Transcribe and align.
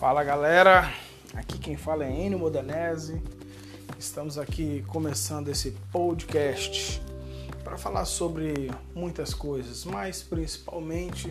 Fala 0.00 0.24
galera, 0.24 0.90
aqui 1.34 1.58
quem 1.58 1.76
fala 1.76 2.06
é 2.06 2.10
Enio 2.10 2.38
Modanese. 2.38 3.22
Estamos 3.98 4.38
aqui 4.38 4.82
começando 4.88 5.48
esse 5.48 5.72
podcast 5.92 7.02
para 7.62 7.76
falar 7.76 8.06
sobre 8.06 8.70
muitas 8.94 9.34
coisas, 9.34 9.84
mas 9.84 10.22
principalmente 10.22 11.30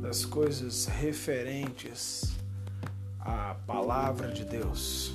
das 0.00 0.24
coisas 0.24 0.86
referentes 0.86 2.36
à 3.18 3.56
palavra 3.66 4.28
de 4.30 4.44
Deus. 4.44 5.12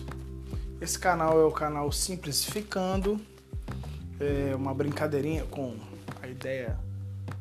Esse 0.81 1.00
canal 1.00 1.39
é 1.39 1.45
o 1.45 1.52
canal 1.54 1.89
Simplificando, 1.93 3.18
é 4.20 4.54
uma 4.54 4.73
brincadeirinha 4.73 5.45
com 5.45 5.73
a 6.21 6.27
ideia 6.27 6.77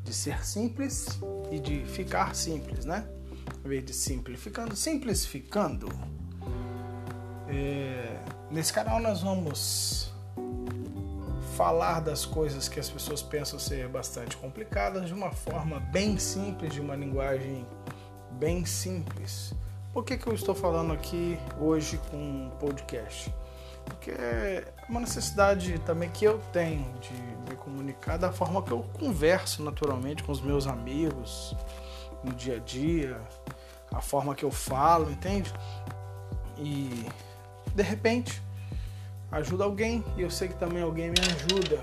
de 0.05 0.15
ser 0.15 0.47
simples 0.47 1.19
e 1.51 1.59
de 1.59 1.85
ficar 1.85 2.37
simples, 2.37 2.85
né? 2.85 3.05
Em 3.69 3.73
vez 3.73 3.85
de 3.85 3.93
simplificando, 3.93 4.75
simplificando. 4.75 5.91
É, 7.47 8.19
nesse 8.51 8.73
canal 8.73 8.99
nós 8.99 9.21
vamos 9.21 10.11
falar 11.55 12.01
das 12.01 12.25
coisas 12.25 12.67
que 12.67 12.81
as 12.81 12.89
pessoas 12.89 13.21
pensam 13.21 13.59
ser 13.59 13.87
bastante 13.87 14.39
complicadas 14.39 15.09
de 15.09 15.13
uma 15.13 15.31
forma 15.33 15.81
bem 15.81 16.19
simples, 16.19 16.73
de 16.73 16.81
uma 16.81 16.97
linguagem 16.97 17.67
bem 18.39 18.65
simples. 18.65 19.53
Por 19.93 20.03
que, 20.03 20.17
que 20.17 20.27
eu 20.27 20.33
estou 20.33 20.55
falando 20.55 20.95
aqui 20.95 21.39
hoje 21.61 22.01
com 22.11 22.17
um 22.17 22.51
podcast? 22.59 23.31
Porque 23.85 24.13
é 24.13 24.73
uma 24.89 25.01
necessidade 25.01 25.79
também 25.81 26.09
que 26.09 26.25
eu 26.25 26.39
tenho 26.55 26.91
de 27.01 27.13
me 27.51 27.55
comunicar 27.55 28.17
da 28.17 28.33
forma 28.33 28.63
que 28.63 28.71
eu 28.71 28.83
converso 28.99 29.63
naturalmente 29.63 30.23
com 30.23 30.33
os 30.33 30.41
meus 30.41 30.67
amigos 30.67 31.55
no 32.25 32.33
dia 32.33 32.57
a 32.57 32.59
dia, 32.59 33.21
a 33.93 34.01
forma 34.01 34.35
que 34.35 34.45
eu 34.45 34.51
falo, 34.51 35.11
entende? 35.11 35.53
E 36.57 37.07
de 37.75 37.83
repente 37.83 38.43
ajuda 39.31 39.65
alguém 39.65 40.05
e 40.17 40.23
eu 40.23 40.31
sei 40.31 40.49
que 40.49 40.55
também 40.55 40.83
alguém 40.83 41.11
me 41.11 41.21
ajuda. 41.21 41.83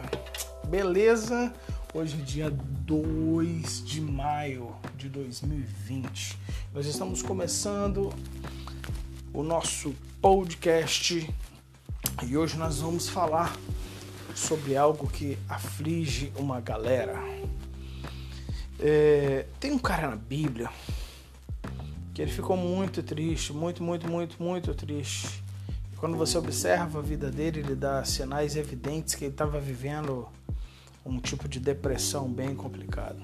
Beleza? 0.67 1.53
Hoje 1.94 2.20
é 2.20 2.23
dia 2.23 2.50
2 2.50 3.86
de 3.86 4.02
maio 4.02 4.75
de 4.97 5.08
2020. 5.08 6.38
Nós 6.73 6.86
estamos 6.86 7.22
começando 7.22 8.14
o 9.34 9.42
nosso 9.42 9.95
podcast 10.22 11.34
e 12.23 12.38
hoje 12.38 12.58
nós 12.58 12.81
vamos 12.81 13.08
falar 13.08 13.56
sobre 14.36 14.75
algo 14.75 15.08
que 15.08 15.38
aflige 15.47 16.34
uma 16.36 16.59
galera. 16.59 17.17
É, 18.78 19.45
tem 19.59 19.72
um 19.72 19.80
cara 19.80 20.09
na 20.09 20.16
Bíblia 20.17 20.69
que 22.16 22.22
ele 22.22 22.32
ficou 22.32 22.56
muito 22.56 23.04
triste, 23.04 23.52
muito, 23.52 23.84
muito, 23.84 24.08
muito, 24.08 24.42
muito 24.42 24.74
triste. 24.74 25.44
Quando 25.98 26.16
você 26.16 26.38
observa 26.38 27.00
a 27.00 27.02
vida 27.02 27.30
dele, 27.30 27.60
ele 27.60 27.76
dá 27.76 28.06
sinais 28.06 28.56
evidentes 28.56 29.16
que 29.16 29.26
ele 29.26 29.34
estava 29.34 29.60
vivendo 29.60 30.26
um 31.06 31.20
tipo 31.20 31.46
de 31.50 31.60
depressão 31.60 32.32
bem 32.32 32.56
complicado. 32.56 33.22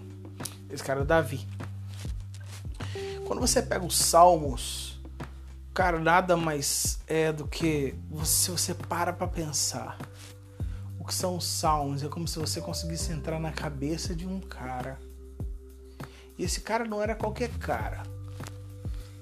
Esse 0.69 0.83
cara 0.83 0.99
é 0.99 1.05
Davi. 1.05 1.47
Quando 3.25 3.39
você 3.39 3.61
pega 3.61 3.85
os 3.85 3.97
Salmos, 3.97 4.99
cara, 5.73 5.97
nada 5.97 6.35
mais 6.35 6.99
é 7.07 7.31
do 7.31 7.47
que 7.47 7.95
se 8.25 8.51
você 8.51 8.73
para 8.73 9.13
para 9.13 9.25
pensar 9.25 9.97
o 10.99 11.05
que 11.05 11.13
são 11.13 11.37
os 11.37 11.45
Salmos. 11.45 12.03
É 12.03 12.09
como 12.09 12.27
se 12.27 12.37
você 12.37 12.59
conseguisse 12.59 13.13
entrar 13.13 13.39
na 13.39 13.53
cabeça 13.53 14.13
de 14.13 14.27
um 14.27 14.41
cara. 14.41 14.99
E 16.37 16.43
esse 16.43 16.59
cara 16.59 16.83
não 16.83 17.01
era 17.01 17.15
qualquer 17.15 17.51
cara. 17.51 18.03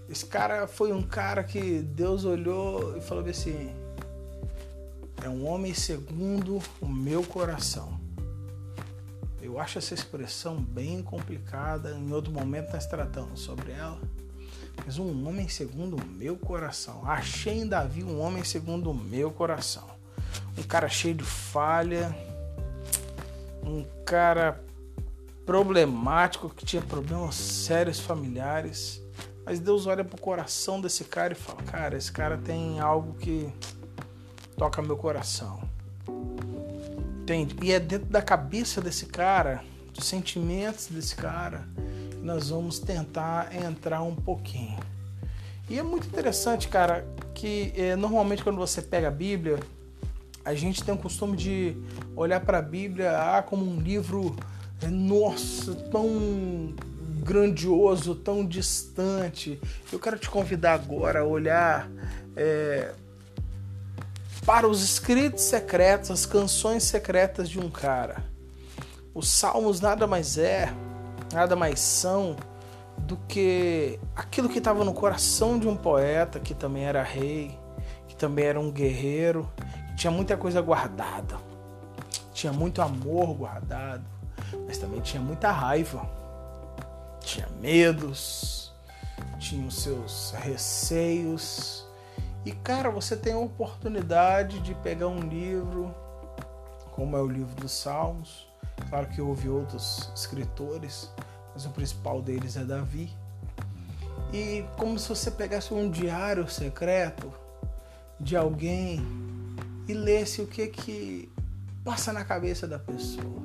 Esse 0.10 0.26
cara 0.26 0.68
foi 0.68 0.92
um 0.92 1.04
cara 1.04 1.44
que 1.44 1.82
Deus 1.82 2.26
olhou 2.26 2.98
e 2.98 3.02
falou 3.02 3.24
assim: 3.24 3.72
é 5.24 5.30
um 5.30 5.48
homem 5.48 5.72
segundo 5.74 6.60
o 6.82 6.88
meu 6.88 7.24
coração. 7.24 8.00
Eu 9.40 9.60
acho 9.60 9.78
essa 9.78 9.94
expressão 9.94 10.60
bem 10.60 11.04
complicada. 11.04 11.92
Em 11.92 12.12
outro 12.12 12.34
momento 12.34 12.74
nós 12.74 12.88
tratamos 12.88 13.42
sobre 13.42 13.72
ela. 13.72 14.00
Mas 14.84 14.98
um 14.98 15.28
homem 15.28 15.48
segundo 15.48 15.96
o 15.96 16.06
meu 16.06 16.36
coração. 16.38 17.04
Achei 17.06 17.60
em 17.60 17.68
Davi 17.68 18.04
um 18.04 18.20
homem 18.20 18.44
segundo 18.44 18.90
o 18.90 18.94
meu 18.94 19.30
coração. 19.30 19.88
Um 20.58 20.64
cara 20.64 20.90
cheio 20.90 21.14
de 21.14 21.24
falha. 21.24 22.16
Um 23.64 23.86
cara 24.06 24.64
problemático 25.46 26.50
que 26.50 26.66
tinha 26.66 26.82
problemas 26.82 27.36
sérios 27.36 28.00
familiares 28.00 29.02
mas 29.50 29.60
Deus 29.60 29.88
olha 29.88 30.04
pro 30.04 30.22
coração 30.22 30.80
desse 30.80 31.06
cara 31.06 31.34
e 31.34 31.36
fala: 31.36 31.64
Cara, 31.64 31.98
esse 31.98 32.12
cara 32.12 32.38
tem 32.38 32.80
algo 32.80 33.16
que 33.16 33.52
toca 34.56 34.80
meu 34.80 34.96
coração. 34.96 35.60
Entende? 37.24 37.56
E 37.60 37.72
é 37.72 37.80
dentro 37.80 38.06
da 38.06 38.22
cabeça 38.22 38.80
desse 38.80 39.08
cara, 39.08 39.64
dos 39.92 40.06
sentimentos 40.06 40.86
desse 40.86 41.16
cara, 41.16 41.68
que 42.12 42.18
nós 42.18 42.50
vamos 42.50 42.78
tentar 42.78 43.50
entrar 43.56 44.04
um 44.04 44.16
pouquinho. 44.16 44.78
E 45.68 45.80
é 45.80 45.84
muito 45.84 46.06
interessante, 46.06 46.68
cara, 46.68 47.04
que 47.34 47.74
é, 47.76 47.96
normalmente 47.96 48.44
quando 48.44 48.58
você 48.58 48.84
pega 48.84 49.08
a 49.08 49.12
Bíblia, 49.12 49.60
a 50.46 50.54
gente 50.54 50.84
tem 50.84 50.94
o 50.94 50.98
costume 50.98 51.36
de 51.36 51.76
olhar 52.16 52.40
para 52.40 52.60
a 52.60 52.62
Bíblia 52.62 53.18
ah, 53.18 53.42
como 53.42 53.66
um 53.66 53.80
livro, 53.80 54.36
nossa, 54.92 55.74
tão 55.74 56.76
grandioso, 57.30 58.16
tão 58.16 58.44
distante. 58.44 59.62
Eu 59.94 60.00
quero 60.00 60.18
te 60.18 60.28
convidar 60.28 60.74
agora 60.74 61.20
a 61.20 61.24
olhar 61.24 61.88
é, 62.36 62.92
para 64.44 64.68
os 64.68 64.84
escritos 64.84 65.44
secretos, 65.44 66.10
as 66.10 66.26
canções 66.26 66.82
secretas 66.82 67.48
de 67.48 67.60
um 67.60 67.70
cara. 67.70 68.24
Os 69.14 69.30
salmos 69.30 69.80
nada 69.80 70.08
mais 70.08 70.40
é, 70.40 70.74
nada 71.32 71.56
mais 71.56 71.80
são 71.80 72.36
do 72.98 73.16
que 73.16 74.00
aquilo 74.16 74.50
que 74.50 74.58
estava 74.58 74.84
no 74.84 74.92
coração 74.92 75.60
de 75.60 75.68
um 75.68 75.76
poeta 75.76 76.40
que 76.40 76.56
também 76.56 76.86
era 76.86 77.04
rei, 77.04 77.56
que 78.08 78.16
também 78.16 78.46
era 78.46 78.60
um 78.60 78.72
guerreiro, 78.72 79.48
que 79.90 79.98
tinha 79.98 80.10
muita 80.10 80.36
coisa 80.36 80.62
guardada, 80.62 81.38
tinha 82.34 82.52
muito 82.52 82.82
amor 82.82 83.36
guardado, 83.36 84.04
mas 84.66 84.80
também 84.80 85.00
tinha 85.00 85.22
muita 85.22 85.52
raiva 85.52 86.18
tinha 87.22 87.48
medos, 87.60 88.72
tinha 89.40 89.66
os 89.68 89.82
seus 89.82 90.32
receios. 90.32 91.86
E 92.46 92.52
cara, 92.52 92.90
você 92.90 93.16
tem 93.16 93.34
a 93.34 93.38
oportunidade 93.38 94.60
de 94.60 94.74
pegar 94.76 95.08
um 95.08 95.20
livro, 95.20 95.94
como 96.92 97.16
é 97.18 97.22
o 97.22 97.28
livro 97.28 97.56
dos 97.56 97.72
Salmos. 97.72 98.48
Claro 98.90 99.08
que 99.08 99.22
houve 99.22 99.50
outros 99.50 100.10
escritores, 100.16 101.12
mas 101.54 101.66
o 101.66 101.70
principal 101.70 102.22
deles 102.22 102.56
é 102.56 102.64
Davi. 102.64 103.12
E 104.32 104.66
como 104.78 104.98
se 104.98 105.10
você 105.10 105.32
pegasse 105.32 105.74
um 105.74 105.90
diário 105.90 106.48
secreto 106.50 107.32
de 108.20 108.36
alguém 108.36 109.04
e 109.88 109.94
lesse 109.94 110.42
o 110.42 110.48
que 110.48 110.68
que 110.68 111.32
passa 111.84 112.14
na 112.14 112.24
cabeça 112.24 112.68
da 112.68 112.78
pessoa. 112.78 113.42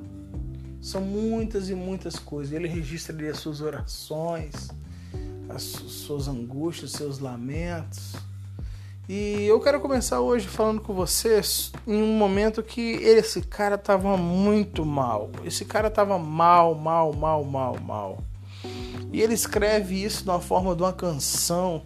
São 0.81 1.01
muitas 1.01 1.69
e 1.69 1.75
muitas 1.75 2.17
coisas. 2.17 2.53
Ele 2.53 2.67
registra 2.67 3.15
ali 3.15 3.27
as 3.27 3.37
suas 3.39 3.61
orações, 3.61 4.69
as 5.49 5.61
suas 5.63 6.27
angústias, 6.27 6.91
seus 6.91 7.19
lamentos. 7.19 8.13
E 9.07 9.45
eu 9.45 9.59
quero 9.59 9.79
começar 9.79 10.19
hoje 10.19 10.47
falando 10.47 10.81
com 10.81 10.93
vocês 10.93 11.71
em 11.85 12.01
um 12.01 12.17
momento 12.17 12.63
que 12.63 12.93
esse 13.03 13.41
cara 13.41 13.77
tava 13.77 14.17
muito 14.17 14.83
mal. 14.83 15.29
Esse 15.43 15.63
cara 15.63 15.91
tava 15.91 16.17
mal, 16.17 16.73
mal, 16.73 17.13
mal, 17.13 17.43
mal, 17.43 17.79
mal. 17.79 18.17
E 19.13 19.21
ele 19.21 19.35
escreve 19.35 20.03
isso 20.03 20.23
uma 20.23 20.41
forma 20.41 20.75
de 20.75 20.81
uma 20.81 20.91
canção 20.91 21.83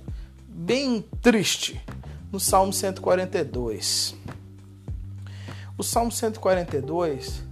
bem 0.48 1.04
triste 1.22 1.82
no 2.32 2.40
Salmo 2.40 2.72
142. 2.72 4.16
O 5.78 5.84
Salmo 5.84 6.12
142 6.12 7.44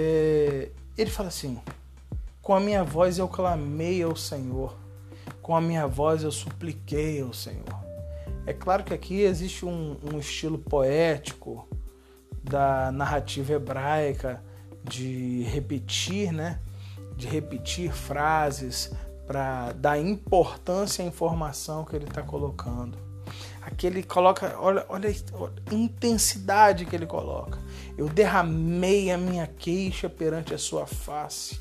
é, 0.00 0.70
ele 0.96 1.10
fala 1.10 1.28
assim: 1.28 1.58
Com 2.40 2.54
a 2.54 2.60
minha 2.60 2.84
voz 2.84 3.18
eu 3.18 3.26
clamei 3.26 4.02
ao 4.02 4.14
Senhor, 4.14 4.76
com 5.42 5.56
a 5.56 5.60
minha 5.60 5.86
voz 5.86 6.22
eu 6.22 6.30
supliquei 6.30 7.20
ao 7.20 7.32
Senhor. 7.32 7.88
É 8.46 8.52
claro 8.52 8.84
que 8.84 8.94
aqui 8.94 9.20
existe 9.22 9.66
um, 9.66 9.96
um 10.02 10.18
estilo 10.18 10.56
poético 10.56 11.68
da 12.42 12.90
narrativa 12.92 13.52
hebraica 13.54 14.42
de 14.84 15.42
repetir, 15.42 16.32
né? 16.32 16.60
De 17.16 17.26
repetir 17.26 17.92
frases 17.92 18.90
para 19.26 19.72
dar 19.72 19.98
importância 19.98 21.04
à 21.04 21.06
informação 21.06 21.84
que 21.84 21.94
ele 21.94 22.06
está 22.06 22.22
colocando. 22.22 22.96
Aqui 23.60 23.86
ele 23.86 24.02
coloca, 24.02 24.56
olha, 24.58 24.86
olha 24.88 25.10
a 25.10 25.74
intensidade 25.74 26.86
que 26.86 26.96
ele 26.96 27.04
coloca. 27.04 27.58
Eu 27.98 28.08
derramei 28.08 29.10
a 29.10 29.18
minha 29.18 29.44
queixa 29.44 30.08
perante 30.08 30.54
a 30.54 30.58
sua 30.58 30.86
face, 30.86 31.60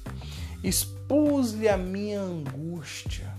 expus-lhe 0.63 1.68
a 1.68 1.75
minha 1.75 2.22
angústia. 2.22 3.34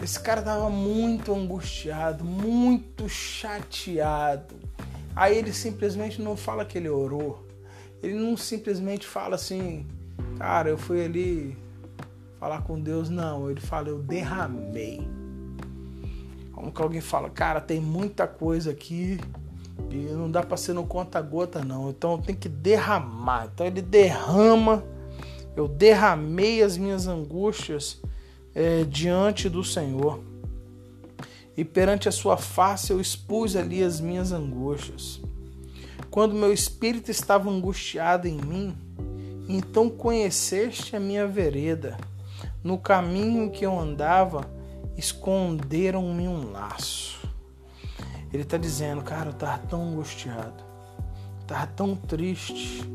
Esse 0.00 0.20
cara 0.20 0.40
tava 0.42 0.70
muito 0.70 1.34
angustiado, 1.34 2.24
muito 2.24 3.08
chateado. 3.08 4.54
Aí 5.16 5.36
ele 5.36 5.52
simplesmente 5.52 6.22
não 6.22 6.36
fala 6.36 6.64
que 6.64 6.78
ele 6.78 6.88
orou. 6.88 7.44
Ele 8.00 8.14
não 8.14 8.36
simplesmente 8.36 9.04
fala 9.04 9.34
assim, 9.34 9.88
cara, 10.38 10.70
eu 10.70 10.78
fui 10.78 11.04
ali 11.04 11.58
falar 12.38 12.62
com 12.62 12.80
Deus. 12.80 13.10
Não, 13.10 13.50
ele 13.50 13.60
fala, 13.60 13.88
eu 13.88 13.98
derramei. 13.98 15.00
Como 16.52 16.70
que 16.70 16.80
alguém 16.80 17.00
fala, 17.00 17.28
cara, 17.28 17.60
tem 17.60 17.80
muita 17.80 18.28
coisa 18.28 18.70
aqui 18.70 19.18
e 19.90 19.96
não 20.12 20.30
dá 20.30 20.42
para 20.42 20.56
ser 20.56 20.72
no 20.72 20.86
conta-gota, 20.86 21.64
não. 21.64 21.90
Então 21.90 22.18
tem 22.18 22.34
que 22.34 22.48
derramar. 22.48 23.50
Então 23.52 23.66
ele 23.66 23.82
derrama. 23.82 24.84
Eu 25.56 25.66
derramei 25.66 26.62
as 26.62 26.76
minhas 26.76 27.06
angústias 27.06 28.00
é, 28.54 28.84
diante 28.84 29.48
do 29.48 29.64
Senhor. 29.64 30.20
E 31.56 31.64
perante 31.64 32.08
a 32.08 32.12
sua 32.12 32.36
face 32.36 32.92
eu 32.92 33.00
expus 33.00 33.56
ali 33.56 33.82
as 33.82 34.00
minhas 34.00 34.32
angústias. 34.32 35.20
Quando 36.10 36.34
meu 36.34 36.52
espírito 36.52 37.10
estava 37.10 37.50
angustiado 37.50 38.26
em 38.26 38.36
mim, 38.36 38.76
então 39.48 39.88
conheceste 39.88 40.96
a 40.96 41.00
minha 41.00 41.26
vereda. 41.26 41.96
No 42.62 42.78
caminho 42.78 43.50
que 43.50 43.64
eu 43.64 43.78
andava, 43.78 44.48
esconderam-me 44.96 46.26
um 46.28 46.50
laço. 46.50 47.19
Ele 48.32 48.42
está 48.42 48.56
dizendo, 48.56 49.02
cara, 49.02 49.26
eu 49.26 49.32
estava 49.32 49.58
tão 49.58 49.82
angustiado, 49.82 50.62
estava 51.42 51.66
tão 51.66 51.96
triste, 51.96 52.88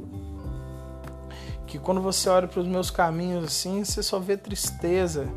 que 1.67 1.79
quando 1.79 1.99
você 1.99 2.29
olha 2.29 2.47
para 2.47 2.61
os 2.61 2.67
meus 2.67 2.89
caminhos 2.89 3.43
assim, 3.43 3.83
você 3.83 4.01
só 4.01 4.17
vê 4.17 4.37
tristeza. 4.37 5.27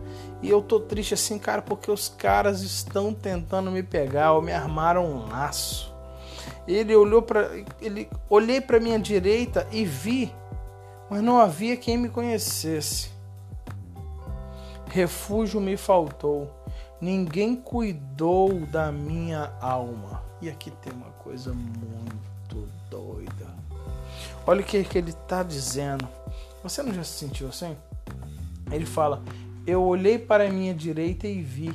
E 0.41 0.49
eu 0.49 0.63
tô 0.63 0.79
triste 0.79 1.15
assim, 1.15 1.39
cara, 1.39 1.61
porque 1.61 1.91
os 1.91 2.09
caras 2.09 2.61
estão 2.61 3.13
tentando 3.13 3.73
me 3.73 3.83
pegar 3.83 4.33
ou 4.33 4.43
me 4.43 4.53
armaram 4.53 5.05
um 5.05 5.29
laço. 5.29 5.93
Ele 6.67 6.95
olhou 6.95 7.23
para 7.23 7.51
ele 7.81 8.09
olhei 8.31 8.61
para 8.61 8.79
minha 8.79 8.99
direita 8.99 9.67
e 9.73 9.85
vi, 9.85 10.33
mas 11.11 11.23
não 11.23 11.41
havia 11.41 11.77
quem 11.77 11.97
me 11.97 12.09
conhecesse. 12.09 13.11
Refúgio 14.87 15.61
me 15.61 15.77
faltou. 15.77 16.51
Ninguém 17.01 17.55
cuidou 17.55 18.67
da 18.67 18.91
minha 18.91 19.53
alma. 19.61 20.23
E 20.43 20.49
aqui 20.49 20.71
tem 20.71 20.93
uma 20.93 21.11
coisa 21.11 21.53
muito 21.53 22.69
doida. 22.91 23.47
Olha 24.47 24.61
o 24.61 24.65
que, 24.65 24.83
que 24.83 24.99
ele 24.99 25.11
está 25.11 25.43
dizendo. 25.43 26.09
Você 26.63 26.83
não 26.83 26.93
já 26.93 27.05
se 27.05 27.19
sentiu 27.19 27.49
assim? 27.49 27.77
Ele 28.71 28.87
fala: 28.87 29.23
Eu 29.67 29.83
olhei 29.83 30.19
para 30.19 30.49
a 30.49 30.51
minha 30.51 30.75
direita 30.75 31.27
e 31.29 31.41
vi, 31.41 31.73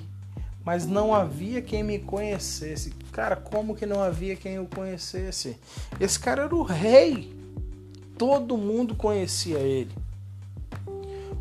mas 0.64 0.86
não 0.86 1.14
havia 1.14 1.62
quem 1.62 1.84
me 1.84 2.00
conhecesse. 2.00 2.92
Cara, 3.12 3.36
como 3.36 3.76
que 3.76 3.86
não 3.86 4.02
havia 4.02 4.36
quem 4.36 4.60
o 4.60 4.66
conhecesse? 4.66 5.58
Esse 6.00 6.20
cara 6.20 6.44
era 6.44 6.56
o 6.56 6.64
rei. 6.64 7.34
Todo 8.18 8.58
mundo 8.58 8.96
conhecia 8.96 9.60
ele. 9.60 9.92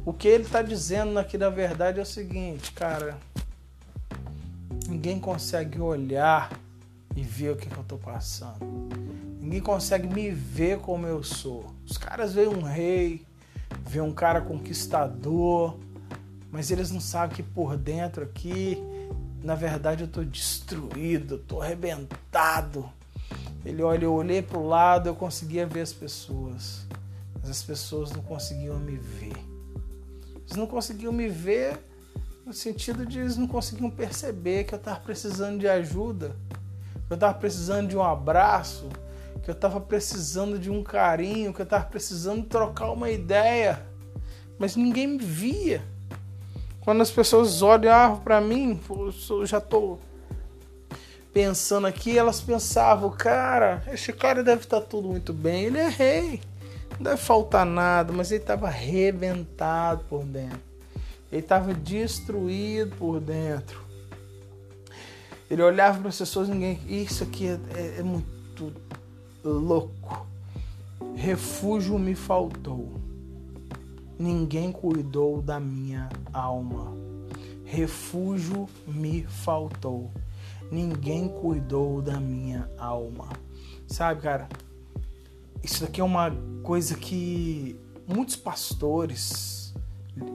O 0.04 0.12
que 0.12 0.26
ele 0.26 0.44
está 0.44 0.62
dizendo 0.62 1.18
aqui 1.18 1.38
na 1.38 1.48
verdade 1.48 1.98
é 1.98 2.02
o 2.02 2.06
seguinte, 2.06 2.72
cara. 2.72 3.18
Ninguém 4.92 5.18
consegue 5.18 5.80
olhar 5.80 6.52
e 7.16 7.22
ver 7.22 7.52
o 7.52 7.56
que, 7.56 7.66
que 7.66 7.74
eu 7.74 7.80
estou 7.80 7.96
passando. 7.96 8.58
Ninguém 9.40 9.62
consegue 9.62 10.06
me 10.06 10.30
ver 10.30 10.80
como 10.80 11.06
eu 11.06 11.24
sou. 11.24 11.64
Os 11.88 11.96
caras 11.96 12.34
veem 12.34 12.48
um 12.48 12.60
rei, 12.60 13.24
ver 13.86 14.02
um 14.02 14.12
cara 14.12 14.42
conquistador, 14.42 15.78
mas 16.50 16.70
eles 16.70 16.90
não 16.90 17.00
sabem 17.00 17.34
que 17.34 17.42
por 17.42 17.74
dentro 17.74 18.22
aqui, 18.22 18.76
na 19.42 19.54
verdade, 19.54 20.02
eu 20.02 20.08
tô 20.08 20.22
destruído, 20.22 21.38
tô 21.38 21.62
arrebentado. 21.62 22.86
Ele 23.64 23.82
olha, 23.82 24.04
eu 24.04 24.12
olhei 24.12 24.42
pro 24.42 24.62
lado, 24.62 25.08
eu 25.08 25.14
conseguia 25.14 25.66
ver 25.66 25.80
as 25.80 25.94
pessoas, 25.94 26.86
mas 27.40 27.48
as 27.48 27.62
pessoas 27.62 28.12
não 28.12 28.22
conseguiam 28.22 28.78
me 28.78 28.96
ver. 28.96 29.42
Eles 30.36 30.54
não 30.54 30.66
conseguiam 30.66 31.14
me 31.14 31.28
ver 31.28 31.82
no 32.44 32.52
sentido 32.52 33.06
de 33.06 33.20
eles 33.20 33.36
não 33.36 33.46
conseguiam 33.46 33.90
perceber 33.90 34.64
que 34.64 34.74
eu 34.74 34.78
estava 34.78 34.98
precisando 35.00 35.58
de 35.58 35.68
ajuda, 35.68 36.36
que 37.06 37.12
eu 37.12 37.14
estava 37.14 37.34
precisando 37.34 37.88
de 37.88 37.96
um 37.96 38.02
abraço, 38.02 38.88
que 39.42 39.50
eu 39.50 39.54
estava 39.54 39.80
precisando 39.80 40.58
de 40.58 40.70
um 40.70 40.82
carinho, 40.82 41.52
que 41.52 41.60
eu 41.60 41.64
estava 41.64 41.84
precisando 41.84 42.44
trocar 42.44 42.90
uma 42.90 43.10
ideia, 43.10 43.84
mas 44.58 44.76
ninguém 44.76 45.06
me 45.06 45.18
via. 45.18 45.82
Quando 46.80 47.00
as 47.00 47.10
pessoas 47.10 47.62
olhavam 47.62 48.18
para 48.20 48.40
mim, 48.40 48.80
eu 49.30 49.46
já 49.46 49.58
estou 49.58 50.00
pensando 51.32 51.86
aqui, 51.86 52.18
elas 52.18 52.40
pensavam, 52.40 53.10
cara, 53.10 53.82
esse 53.92 54.12
cara 54.12 54.42
deve 54.42 54.62
estar 54.62 54.80
tá 54.80 54.86
tudo 54.86 55.08
muito 55.08 55.32
bem, 55.32 55.64
ele 55.64 55.78
é 55.78 55.88
rei, 55.88 56.40
não 56.98 57.04
deve 57.04 57.16
faltar 57.16 57.64
nada, 57.64 58.12
mas 58.12 58.30
ele 58.30 58.42
estava 58.42 58.66
arrebentado 58.66 60.04
por 60.08 60.24
dentro, 60.24 60.60
ele 61.32 61.40
estava 61.40 61.72
destruído 61.72 62.94
por 62.96 63.18
dentro. 63.18 63.80
Ele 65.50 65.62
olhava 65.62 65.98
para 65.98 66.10
as 66.10 66.18
pessoas, 66.18 66.46
ninguém, 66.48 66.78
isso 66.86 67.24
aqui 67.24 67.46
é, 67.48 67.58
é, 67.74 68.00
é 68.00 68.02
muito 68.02 68.72
louco. 69.42 70.26
Refúgio 71.16 71.98
me 71.98 72.14
faltou. 72.14 72.92
Ninguém 74.18 74.70
cuidou 74.70 75.40
da 75.40 75.58
minha 75.58 76.10
alma. 76.34 76.92
Refúgio 77.64 78.68
me 78.86 79.22
faltou. 79.22 80.10
Ninguém 80.70 81.28
cuidou 81.28 82.02
da 82.02 82.20
minha 82.20 82.70
alma. 82.76 83.28
Sabe, 83.86 84.20
cara? 84.20 84.48
Isso 85.62 85.82
daqui 85.82 86.00
é 86.00 86.04
uma 86.04 86.30
coisa 86.62 86.94
que 86.94 87.76
muitos 88.06 88.36
pastores 88.36 89.61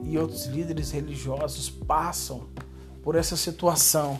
e 0.04 0.18
outros 0.18 0.46
líderes 0.46 0.90
religiosos 0.90 1.70
passam 1.70 2.48
por 3.02 3.14
essa 3.14 3.36
situação, 3.36 4.18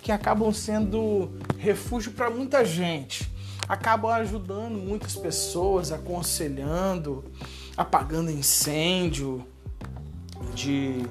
que 0.00 0.10
acabam 0.10 0.52
sendo 0.52 1.32
refúgio 1.58 2.12
para 2.12 2.30
muita 2.30 2.64
gente 2.64 3.32
acabam 3.68 4.10
ajudando 4.10 4.76
muitas 4.76 5.14
pessoas, 5.16 5.92
aconselhando, 5.92 7.24
apagando 7.76 8.30
incêndio 8.30 9.46
de 10.54 11.06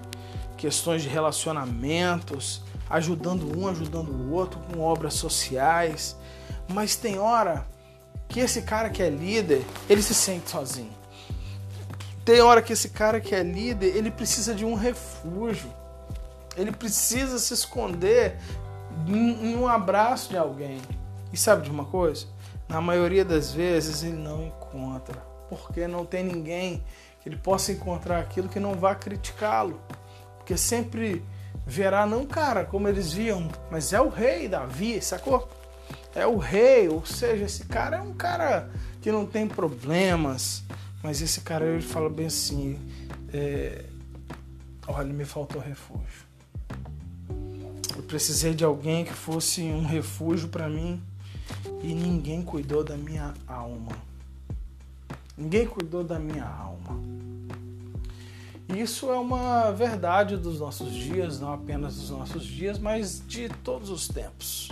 questões 0.58 1.02
de 1.02 1.10
relacionamentos, 1.10 2.62
ajudando 2.90 3.58
um, 3.58 3.68
ajudando 3.68 4.10
o 4.10 4.32
outro 4.32 4.60
com 4.60 4.80
obras 4.82 5.14
sociais. 5.14 6.16
Mas 6.72 6.96
tem 6.96 7.18
hora 7.18 7.68
que 8.28 8.40
esse 8.40 8.62
cara 8.62 8.90
que 8.90 9.02
é 9.02 9.10
líder, 9.10 9.66
ele 9.90 10.02
se 10.02 10.14
sente 10.14 10.50
sozinho. 10.50 11.01
Tem 12.24 12.42
hora 12.42 12.62
que 12.62 12.74
esse 12.74 12.90
cara 12.90 13.20
que 13.20 13.34
é 13.34 13.44
líder, 13.44 13.96
ele 13.96 14.12
precisa 14.12 14.54
de 14.54 14.66
um 14.66 14.76
refúgio. 14.76 15.72
Ele 16.56 16.72
precisa 16.72 17.40
se 17.40 17.54
esconder 17.54 18.38
em 19.08 19.56
um 19.56 19.68
abraço 19.68 20.30
de 20.30 20.38
alguém. 20.38 20.80
E 21.34 21.38
sabe 21.38 21.64
de 21.64 21.72
uma 21.72 21.86
coisa? 21.86 22.28
na 22.72 22.80
maioria 22.80 23.26
das 23.26 23.52
vezes 23.52 24.02
ele 24.02 24.16
não 24.16 24.46
encontra, 24.46 25.22
porque 25.50 25.90
não 25.90 26.06
tem 26.06 26.24
ninguém 26.24 26.82
que 27.20 27.28
ele 27.28 27.36
possa 27.36 27.74
encontrar 27.74 28.20
aquilo 28.20 28.48
que 28.48 28.62
não 28.62 28.76
vá 28.76 28.96
criticá-lo, 28.96 29.82
porque 30.38 30.56
sempre 30.56 31.24
verá 31.68 32.06
não 32.06 32.26
cara 32.26 32.64
como 32.64 32.88
eles 32.88 33.12
viam, 33.12 33.50
mas 33.70 33.92
é 33.92 34.00
o 34.00 34.08
rei 34.08 34.48
Davi, 34.48 35.02
sacou? 35.02 35.50
É 36.16 36.26
o 36.26 36.38
rei, 36.38 36.88
ou 36.88 37.06
seja, 37.06 37.44
esse 37.44 37.66
cara 37.66 37.98
é 37.98 38.02
um 38.02 38.14
cara 38.14 38.70
que 39.02 39.12
não 39.12 39.26
tem 39.26 39.46
problemas, 39.46 40.64
mas 41.04 41.22
esse 41.22 41.42
cara 41.42 41.66
ele 41.66 41.82
fala 41.82 42.10
bem 42.10 42.28
assim, 42.28 42.80
é, 43.34 43.86
olha, 44.88 45.12
me 45.12 45.26
faltou 45.26 45.62
refúgio. 45.62 46.26
Eu 47.96 48.04
precisei 48.04 48.54
de 48.54 48.64
alguém 48.64 49.04
que 49.04 49.14
fosse 49.14 49.62
um 49.64 49.86
refúgio 49.86 50.50
para 50.50 50.70
mim 50.70 51.02
e 51.82 51.94
ninguém 51.94 52.42
cuidou 52.42 52.84
da 52.84 52.96
minha 52.96 53.34
alma. 53.48 53.92
Ninguém 55.38 55.66
cuidou 55.66 56.04
da 56.04 56.20
minha 56.20 56.46
alma. 56.46 57.00
Isso 58.78 59.12
é 59.12 59.20
uma 59.20 59.72
verdade 59.72 60.38
dos 60.38 60.60
nossos 60.60 60.94
dias, 60.94 61.40
não 61.40 61.52
apenas 61.52 61.96
dos 61.96 62.10
nossos 62.10 62.46
dias, 62.46 62.78
mas 62.80 63.22
de 63.28 63.50
todos 63.50 63.90
os 63.90 64.08
tempos. 64.08 64.70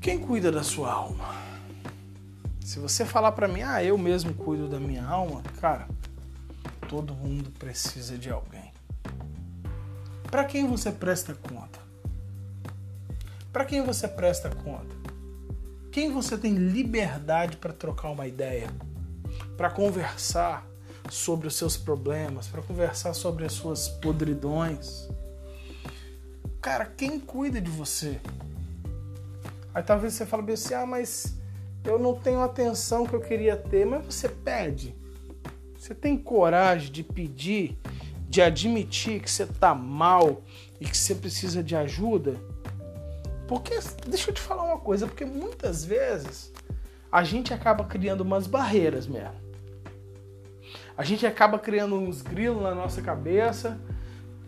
Quem 0.00 0.18
cuida 0.18 0.50
da 0.50 0.62
sua 0.62 0.92
alma? 0.92 1.55
Se 2.66 2.80
você 2.80 3.04
falar 3.04 3.30
para 3.30 3.46
mim, 3.46 3.62
ah, 3.62 3.84
eu 3.84 3.96
mesmo 3.96 4.34
cuido 4.34 4.68
da 4.68 4.80
minha 4.80 5.06
alma, 5.06 5.40
cara, 5.60 5.86
todo 6.88 7.14
mundo 7.14 7.48
precisa 7.52 8.18
de 8.18 8.28
alguém. 8.28 8.72
Para 10.28 10.44
quem 10.44 10.66
você 10.66 10.90
presta 10.90 11.32
conta? 11.32 11.78
Para 13.52 13.64
quem 13.64 13.84
você 13.84 14.08
presta 14.08 14.50
conta? 14.50 14.96
quem 15.92 16.12
você 16.12 16.36
tem 16.36 16.54
liberdade 16.54 17.56
para 17.56 17.72
trocar 17.72 18.10
uma 18.10 18.26
ideia, 18.26 18.68
para 19.56 19.70
conversar 19.70 20.66
sobre 21.08 21.46
os 21.46 21.54
seus 21.54 21.76
problemas, 21.76 22.48
para 22.48 22.62
conversar 22.62 23.14
sobre 23.14 23.44
as 23.44 23.52
suas 23.52 23.88
podridões. 23.88 25.08
cara, 26.60 26.84
quem 26.84 27.20
cuida 27.20 27.60
de 27.60 27.70
você? 27.70 28.20
Aí 29.72 29.84
talvez 29.84 30.14
você 30.14 30.26
fale 30.26 30.52
assim, 30.52 30.74
ah, 30.74 30.84
mas 30.84 31.36
eu 31.86 31.98
não 31.98 32.14
tenho 32.14 32.40
a 32.40 32.44
atenção 32.44 33.06
que 33.06 33.14
eu 33.14 33.20
queria 33.20 33.56
ter, 33.56 33.86
mas 33.86 34.04
você 34.04 34.28
pede. 34.28 34.94
Você 35.78 35.94
tem 35.94 36.18
coragem 36.18 36.90
de 36.90 37.02
pedir, 37.02 37.78
de 38.28 38.42
admitir 38.42 39.20
que 39.20 39.30
você 39.30 39.46
tá 39.46 39.74
mal 39.74 40.42
e 40.80 40.84
que 40.84 40.96
você 40.96 41.14
precisa 41.14 41.62
de 41.62 41.76
ajuda? 41.76 42.34
Porque, 43.46 43.78
deixa 44.06 44.30
eu 44.30 44.34
te 44.34 44.40
falar 44.40 44.64
uma 44.64 44.78
coisa, 44.78 45.06
porque 45.06 45.24
muitas 45.24 45.84
vezes 45.84 46.52
a 47.10 47.22
gente 47.22 47.54
acaba 47.54 47.84
criando 47.84 48.22
umas 48.22 48.46
barreiras 48.46 49.06
mesmo. 49.06 49.46
A 50.96 51.04
gente 51.04 51.26
acaba 51.26 51.58
criando 51.58 51.94
uns 51.94 52.22
grilos 52.22 52.62
na 52.62 52.74
nossa 52.74 53.00
cabeça, 53.00 53.78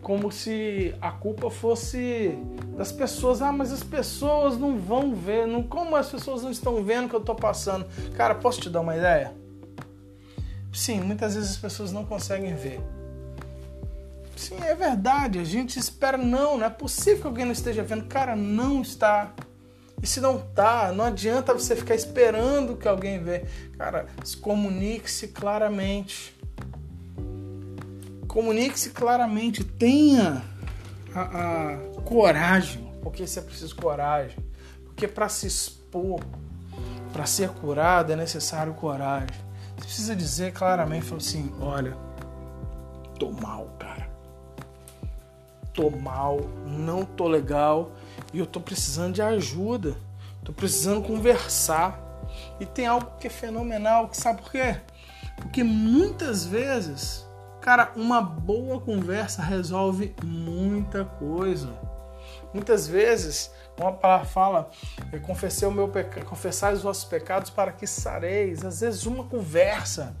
como 0.01 0.31
se 0.31 0.95
a 1.01 1.11
culpa 1.11 1.49
fosse 1.49 2.37
das 2.77 2.91
pessoas. 2.91 3.41
Ah, 3.41 3.51
mas 3.51 3.71
as 3.71 3.83
pessoas 3.83 4.57
não 4.57 4.77
vão 4.77 5.13
ver. 5.13 5.47
Não, 5.47 5.61
como 5.63 5.95
as 5.95 6.09
pessoas 6.09 6.43
não 6.43 6.51
estão 6.51 6.83
vendo 6.83 7.05
o 7.05 7.09
que 7.09 7.15
eu 7.15 7.19
estou 7.19 7.35
passando? 7.35 7.85
Cara, 8.15 8.35
posso 8.35 8.61
te 8.61 8.69
dar 8.69 8.81
uma 8.81 8.95
ideia? 8.95 9.33
Sim, 10.71 11.01
muitas 11.01 11.35
vezes 11.35 11.51
as 11.51 11.57
pessoas 11.57 11.91
não 11.91 12.05
conseguem 12.05 12.55
ver. 12.55 12.79
Sim, 14.35 14.57
é 14.61 14.73
verdade. 14.73 15.39
A 15.39 15.43
gente 15.43 15.77
espera, 15.77 16.17
não, 16.17 16.57
não 16.57 16.65
é 16.65 16.69
possível 16.69 17.21
que 17.21 17.27
alguém 17.27 17.45
não 17.45 17.51
esteja 17.51 17.83
vendo. 17.83 18.05
Cara, 18.05 18.35
não 18.35 18.81
está. 18.81 19.33
E 20.01 20.07
se 20.07 20.21
não 20.21 20.37
tá, 20.37 20.93
não 20.93 21.03
adianta 21.03 21.53
você 21.53 21.75
ficar 21.75 21.93
esperando 21.93 22.77
que 22.77 22.87
alguém 22.87 23.21
vê. 23.21 23.43
Cara, 23.77 24.05
comunique-se 24.41 25.27
claramente. 25.27 26.38
Comunique-se 28.29 28.91
claramente. 28.91 29.65
Tenha 29.65 30.41
a, 31.13 31.21
a, 31.21 32.01
coragem. 32.03 32.89
Porque 33.03 33.23
isso 33.23 33.39
é 33.39 33.41
preciso 33.41 33.75
coragem. 33.75 34.37
Porque 34.85 35.05
para 35.05 35.27
se 35.27 35.47
expor, 35.47 36.21
para 37.11 37.25
ser 37.25 37.49
curado, 37.49 38.13
é 38.13 38.15
necessário 38.15 38.73
coragem. 38.73 39.35
Você 39.75 39.85
precisa 39.85 40.15
dizer 40.15 40.53
claramente, 40.53 41.05
falar 41.05 41.17
assim, 41.17 41.53
olha, 41.59 41.97
tô 43.17 43.31
mal, 43.31 43.75
cara 43.77 44.09
tô 45.79 45.89
mal, 45.89 46.41
não 46.65 47.05
tô 47.05 47.25
legal 47.25 47.93
e 48.33 48.39
eu 48.39 48.45
tô 48.45 48.59
precisando 48.59 49.13
de 49.13 49.21
ajuda. 49.21 49.95
Tô 50.43 50.51
precisando 50.51 51.01
conversar. 51.01 52.05
E 52.59 52.65
tem 52.65 52.85
algo 52.85 53.11
que 53.17 53.27
é 53.27 53.29
fenomenal, 53.29 54.09
que 54.09 54.17
sabe 54.17 54.41
por 54.41 54.51
quê? 54.51 54.75
Porque 55.37 55.63
muitas 55.63 56.45
vezes, 56.45 57.25
cara, 57.61 57.91
uma 57.95 58.21
boa 58.21 58.79
conversa 58.79 59.41
resolve 59.41 60.15
muita 60.23 61.05
coisa. 61.05 61.69
Muitas 62.53 62.87
vezes, 62.87 63.51
uma 63.77 63.91
palavra 63.91 64.25
fala, 64.25 64.71
confessei 65.23 65.67
o 65.67 65.71
meu 65.71 65.87
pecado, 65.87 66.25
confessar 66.25 66.73
os 66.73 66.81
vossos 66.81 67.05
pecados 67.05 67.49
para 67.49 67.71
que 67.71 67.85
sareis. 67.85 68.65
Às 68.65 68.81
vezes 68.81 69.05
uma 69.05 69.23
conversa, 69.23 70.15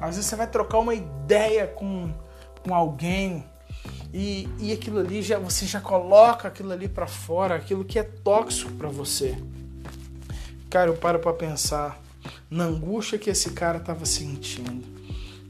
às 0.00 0.16
vezes 0.16 0.26
você 0.26 0.36
vai 0.36 0.46
trocar 0.46 0.78
uma 0.78 0.94
ideia 0.94 1.66
com, 1.66 2.12
com 2.64 2.74
alguém, 2.74 3.44
e, 4.12 4.48
e 4.58 4.72
aquilo 4.72 5.00
ali 5.00 5.20
já 5.20 5.38
você 5.38 5.66
já 5.66 5.80
coloca 5.80 6.48
aquilo 6.48 6.72
ali 6.72 6.88
para 6.88 7.06
fora, 7.06 7.54
aquilo 7.54 7.84
que 7.84 7.98
é 7.98 8.02
tóxico 8.02 8.72
para 8.72 8.88
você. 8.88 9.36
Cara, 10.70 10.90
eu 10.90 10.96
paro 10.96 11.18
para 11.18 11.32
pensar 11.32 12.00
na 12.50 12.64
angústia 12.64 13.18
que 13.18 13.30
esse 13.30 13.50
cara 13.50 13.78
estava 13.78 14.04
sentindo. 14.06 14.95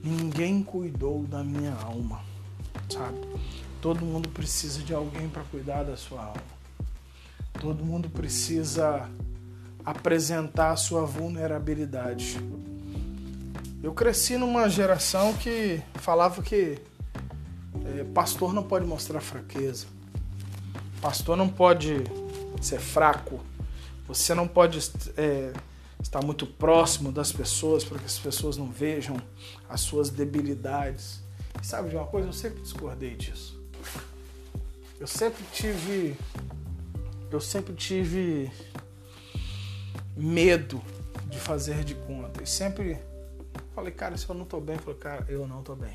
Ninguém 0.07 0.63
cuidou 0.63 1.25
da 1.25 1.43
minha 1.43 1.75
alma, 1.75 2.21
sabe? 2.89 3.19
Todo 3.83 4.05
mundo 4.05 4.29
precisa 4.29 4.81
de 4.81 4.95
alguém 4.95 5.29
para 5.29 5.43
cuidar 5.43 5.83
da 5.83 5.97
sua 5.97 6.27
alma. 6.27 6.57
Todo 7.61 7.85
mundo 7.85 8.09
precisa 8.09 9.11
apresentar 9.85 10.71
a 10.71 10.77
sua 10.77 11.05
vulnerabilidade. 11.05 12.39
Eu 13.83 13.93
cresci 13.93 14.37
numa 14.37 14.69
geração 14.69 15.35
que 15.35 15.83
falava 15.95 16.41
que 16.41 16.79
é, 17.85 18.05
pastor 18.05 18.53
não 18.53 18.63
pode 18.63 18.87
mostrar 18.87 19.21
fraqueza. 19.21 19.87
Pastor 21.01 21.37
não 21.37 21.49
pode 21.49 22.05
ser 22.61 22.79
fraco. 22.79 23.41
Você 24.07 24.35
não 24.35 24.47
pode 24.47 24.79
é, 25.17 25.53
estar 26.03 26.23
muito 26.25 26.47
próximo 26.47 27.11
das 27.11 27.33
pessoas 27.33 27.85
para 27.85 27.99
que 27.99 28.07
as 28.07 28.19
pessoas 28.19 28.57
não 28.57 28.71
vejam 28.71 29.17
as 29.69 29.81
suas 29.81 30.11
debilidades. 30.11 31.21
E 31.61 31.67
sabe 31.67 31.89
de 31.89 31.97
uma 31.97 32.07
coisa? 32.07 32.29
Eu 32.29 32.33
sempre 32.33 32.63
discordei 32.63 33.15
disso. 33.15 33.61
Eu 34.99 35.07
sempre 35.07 35.45
tive. 35.53 36.17
Eu 37.31 37.41
sempre 37.41 37.75
tive 37.75 38.51
medo 40.17 40.81
de 41.29 41.39
fazer 41.39 41.85
de 41.85 41.95
conta. 41.95 42.43
E 42.43 42.47
sempre 42.47 42.99
falei, 43.75 43.93
cara, 43.93 44.17
se 44.17 44.29
eu 44.29 44.35
não 44.35 44.45
tô 44.45 44.61
bem, 44.61 44.77
eu 44.77 44.83
falei, 44.83 44.99
cara, 44.99 45.27
eu 45.29 45.47
não 45.47 45.63
tô 45.63 45.75
bem 45.75 45.93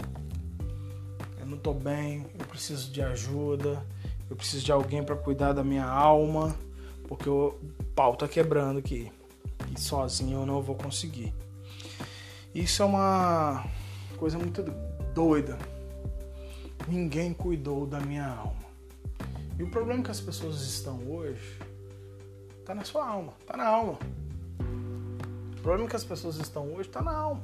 não 1.51 1.58
estou 1.58 1.74
bem, 1.74 2.25
eu 2.39 2.46
preciso 2.46 2.89
de 2.91 3.01
ajuda, 3.01 3.86
eu 4.29 4.36
preciso 4.36 4.63
de 4.63 4.72
alguém 4.72 5.03
para 5.03 5.15
cuidar 5.15 5.51
da 5.51 5.63
minha 5.63 5.86
alma, 5.86 6.55
porque 7.08 7.29
o 7.29 7.60
pau 7.93 8.15
tá 8.15 8.27
quebrando 8.27 8.79
aqui 8.79 9.12
sozinho 9.82 10.42
eu 10.42 10.46
não 10.46 10.62
vou 10.62 10.76
conseguir. 10.76 11.34
Isso 12.54 12.82
é 12.82 12.86
uma 12.86 13.66
coisa 14.18 14.38
muito 14.38 14.64
doida. 15.14 15.58
Ninguém 16.88 17.34
cuidou 17.34 17.86
da 17.86 18.00
minha 18.00 18.28
alma. 18.28 18.62
E 19.58 19.64
o 19.64 19.70
problema 19.70 20.04
que 20.04 20.12
as 20.12 20.20
pessoas 20.20 20.62
estão 20.62 21.00
hoje 21.10 21.60
tá 22.66 22.76
na 22.76 22.84
sua 22.84 23.08
alma, 23.08 23.34
tá 23.46 23.58
na 23.58 23.68
alma. 23.68 23.98
O 25.58 25.62
problema 25.62 25.90
que 25.90 25.96
as 25.96 26.04
pessoas 26.04 26.38
estão 26.38 26.74
hoje 26.74 26.90
tá 26.90 27.02
na 27.02 27.16
alma. 27.16 27.44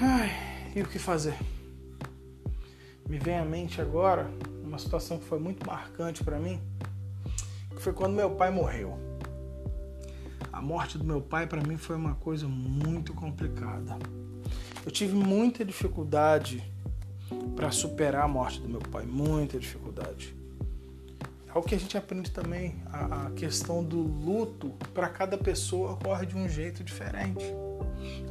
Ai. 0.00 0.52
E 0.74 0.80
o 0.80 0.88
que 0.88 0.98
fazer? 0.98 1.38
Me 3.06 3.18
vem 3.18 3.36
à 3.36 3.44
mente 3.44 3.78
agora 3.78 4.30
uma 4.64 4.78
situação 4.78 5.18
que 5.18 5.24
foi 5.26 5.38
muito 5.38 5.66
marcante 5.66 6.24
para 6.24 6.38
mim, 6.38 6.58
que 7.68 7.82
foi 7.82 7.92
quando 7.92 8.14
meu 8.14 8.30
pai 8.30 8.50
morreu. 8.50 8.98
A 10.62 10.64
morte 10.64 10.96
do 10.96 11.02
meu 11.02 11.20
pai 11.20 11.44
para 11.44 11.60
mim 11.60 11.76
foi 11.76 11.96
uma 11.96 12.14
coisa 12.14 12.46
muito 12.46 13.12
complicada. 13.14 13.98
Eu 14.86 14.92
tive 14.92 15.12
muita 15.12 15.64
dificuldade 15.64 16.62
para 17.56 17.72
superar 17.72 18.22
a 18.22 18.28
morte 18.28 18.60
do 18.60 18.68
meu 18.68 18.78
pai, 18.78 19.04
muita 19.04 19.58
dificuldade. 19.58 20.32
É 21.52 21.58
o 21.58 21.62
que 21.62 21.74
a 21.74 21.78
gente 21.80 21.98
aprende 21.98 22.30
também, 22.30 22.76
a, 22.92 23.26
a 23.26 23.30
questão 23.32 23.82
do 23.82 23.96
luto 23.98 24.72
para 24.94 25.08
cada 25.08 25.36
pessoa 25.36 25.94
ocorre 25.94 26.26
de 26.26 26.36
um 26.36 26.48
jeito 26.48 26.84
diferente. 26.84 27.44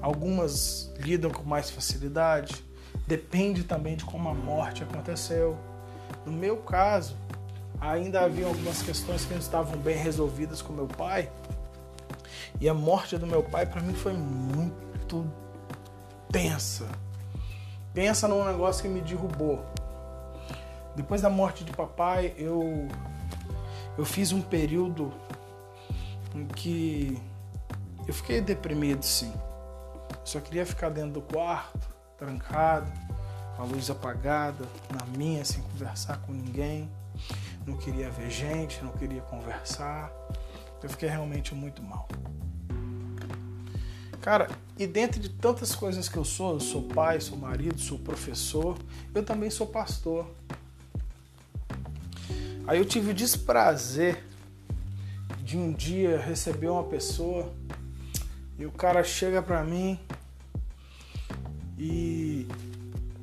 Algumas 0.02 0.90
lidam 1.00 1.32
com 1.32 1.44
mais 1.44 1.70
facilidade, 1.70 2.64
depende 3.06 3.66
também 3.66 3.98
de 3.98 4.06
como 4.06 4.30
a 4.30 4.34
morte 4.34 4.84
aconteceu. 4.84 5.58
No 6.26 6.32
meu 6.32 6.56
caso, 6.56 7.14
ainda 7.82 8.22
havia 8.22 8.46
algumas 8.46 8.82
questões 8.82 9.26
que 9.26 9.34
não 9.34 9.42
estavam 9.42 9.78
bem 9.78 9.98
resolvidas 9.98 10.62
com 10.62 10.72
meu 10.72 10.88
pai. 10.88 11.30
E 12.60 12.70
a 12.70 12.74
morte 12.74 13.18
do 13.18 13.26
meu 13.26 13.44
pai 13.44 13.66
para 13.66 13.82
mim 13.82 13.94
foi 13.94 14.14
muito 14.14 15.26
tensa. 16.32 16.88
Pensa 17.94 18.28
num 18.28 18.46
negócio 18.46 18.84
que 18.84 18.90
me 18.90 19.02
derrubou. 19.02 19.66
Depois 20.96 21.22
da 21.22 21.30
morte 21.30 21.64
de 21.64 21.72
papai, 21.72 22.34
eu 22.38 22.88
eu 23.98 24.06
fiz 24.06 24.32
um 24.32 24.42
período 24.42 25.14
em 26.34 26.46
que 26.46 27.22
eu 28.08 28.14
fiquei 28.14 28.42
deprimido, 28.42 29.04
sim. 29.04 29.34
Só 30.24 30.40
queria 30.40 30.66
ficar 30.66 30.90
dentro 30.90 31.12
do 31.12 31.22
quarto, 31.22 31.90
trancado, 32.18 32.92
a 33.58 33.64
luz 33.64 33.90
apagada, 33.90 34.66
na 34.90 35.06
minha, 35.18 35.44
sem 35.44 35.62
conversar 35.62 36.18
com 36.22 36.32
ninguém. 36.32 36.90
Não 37.66 37.78
queria 37.78 38.10
ver 38.10 38.30
gente, 38.30 38.84
não 38.84 38.92
queria 38.94 39.22
conversar. 39.22 40.12
Eu 40.84 40.90
fiquei 40.90 41.10
realmente 41.10 41.54
muito 41.54 41.82
mal. 41.82 42.08
Cara, 44.22 44.50
e 44.78 44.86
dentro 44.86 45.20
de 45.20 45.30
tantas 45.30 45.74
coisas 45.74 46.08
que 46.08 46.18
eu 46.18 46.24
sou, 46.24 46.54
eu 46.54 46.60
sou 46.60 46.84
pai, 46.84 47.20
sou 47.20 47.38
marido, 47.38 47.80
sou 47.80 47.98
professor, 47.98 48.78
eu 49.14 49.24
também 49.24 49.50
sou 49.50 49.66
pastor. 49.66 50.28
Aí 52.68 52.78
eu 52.78 52.86
tive 52.86 53.12
o 53.12 53.14
desprazer 53.14 54.24
de 55.44 55.58
um 55.58 55.74
dia 55.74 56.20
receber 56.20 56.70
uma 56.70 56.84
pessoa 56.84 57.52
e 58.58 58.66
o 58.66 58.72
cara 58.72 59.04
chega 59.04 59.42
para 59.42 59.64
mim 59.64 60.00
e 61.78 62.48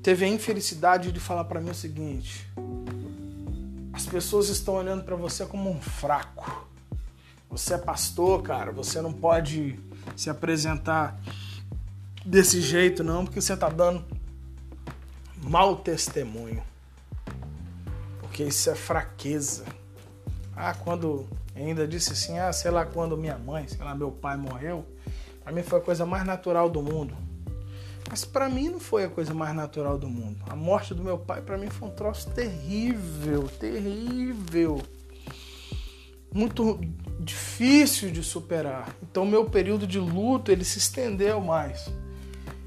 teve 0.03 0.25
a 0.25 0.29
infelicidade 0.29 1.13
de 1.13 1.21
falar 1.21 1.45
para 1.45 1.61
mim 1.61 1.71
o 1.71 1.75
seguinte: 1.75 2.47
as 3.93 4.05
pessoas 4.05 4.49
estão 4.49 4.75
olhando 4.75 5.05
para 5.05 5.15
você 5.15 5.47
como 5.47 5.71
um 5.71 5.81
fraco. 5.81 6.68
Você 7.51 7.75
é 7.75 7.79
pastor, 7.79 8.43
cara, 8.43 8.73
você 8.73 9.01
não 9.01 9.13
pode 9.13 9.79
se 10.15 10.29
apresentar 10.29 11.19
desse 12.25 12.61
jeito 12.61 13.03
não, 13.03 13.25
porque 13.25 13.41
você 13.41 13.57
tá 13.57 13.69
dando 13.69 14.05
mau 15.43 15.77
testemunho. 15.77 16.63
porque 18.21 18.45
isso 18.45 18.71
é 18.71 18.75
fraqueza. 18.75 19.65
Ah, 20.55 20.75
quando 20.75 21.27
ainda 21.57 21.89
disse 21.89 22.13
assim, 22.13 22.39
ah, 22.39 22.53
sei 22.53 22.71
lá 22.71 22.85
quando 22.85 23.17
minha 23.17 23.39
mãe, 23.39 23.67
sei 23.67 23.85
lá, 23.85 23.95
meu 23.95 24.13
pai 24.13 24.37
morreu, 24.37 24.85
para 25.43 25.53
mim 25.53 25.63
foi 25.63 25.79
a 25.79 25.83
coisa 25.83 26.05
mais 26.05 26.25
natural 26.25 26.69
do 26.69 26.83
mundo. 26.83 27.15
Mas 28.11 28.25
para 28.25 28.49
mim 28.49 28.69
não 28.69 28.81
foi 28.81 29.05
a 29.05 29.09
coisa 29.09 29.35
mais 29.35 29.55
natural 29.55 29.99
do 29.99 30.09
mundo. 30.09 30.39
A 30.49 30.57
morte 30.57 30.95
do 30.95 31.03
meu 31.03 31.19
pai 31.19 31.43
para 31.43 31.59
mim 31.59 31.69
foi 31.69 31.89
um 31.89 31.91
troço 31.91 32.31
terrível, 32.31 33.49
terrível. 33.61 34.81
Muito 36.33 36.81
difícil 37.19 38.11
de 38.11 38.23
superar. 38.23 38.95
Então 39.03 39.27
meu 39.27 39.45
período 39.45 39.87
de 39.87 39.99
luto 39.99 40.53
ele 40.53 40.65
se 40.65 40.79
estendeu 40.79 41.41
mais. 41.41 41.91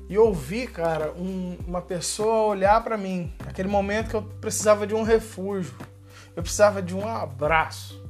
E 0.10 0.18
ouvi, 0.18 0.68
cara, 0.68 1.14
um, 1.14 1.58
uma 1.66 1.82
pessoa 1.82 2.48
olhar 2.48 2.84
para 2.84 2.98
mim, 2.98 3.32
naquele 3.46 3.70
momento 3.70 4.10
que 4.10 4.16
eu 4.16 4.22
precisava 4.22 4.86
de 4.86 4.94
um 4.94 5.04
refúgio, 5.04 5.74
eu 6.36 6.44
precisava 6.44 6.82
de 6.82 6.94
um 6.94 7.08
abraço, 7.08 8.04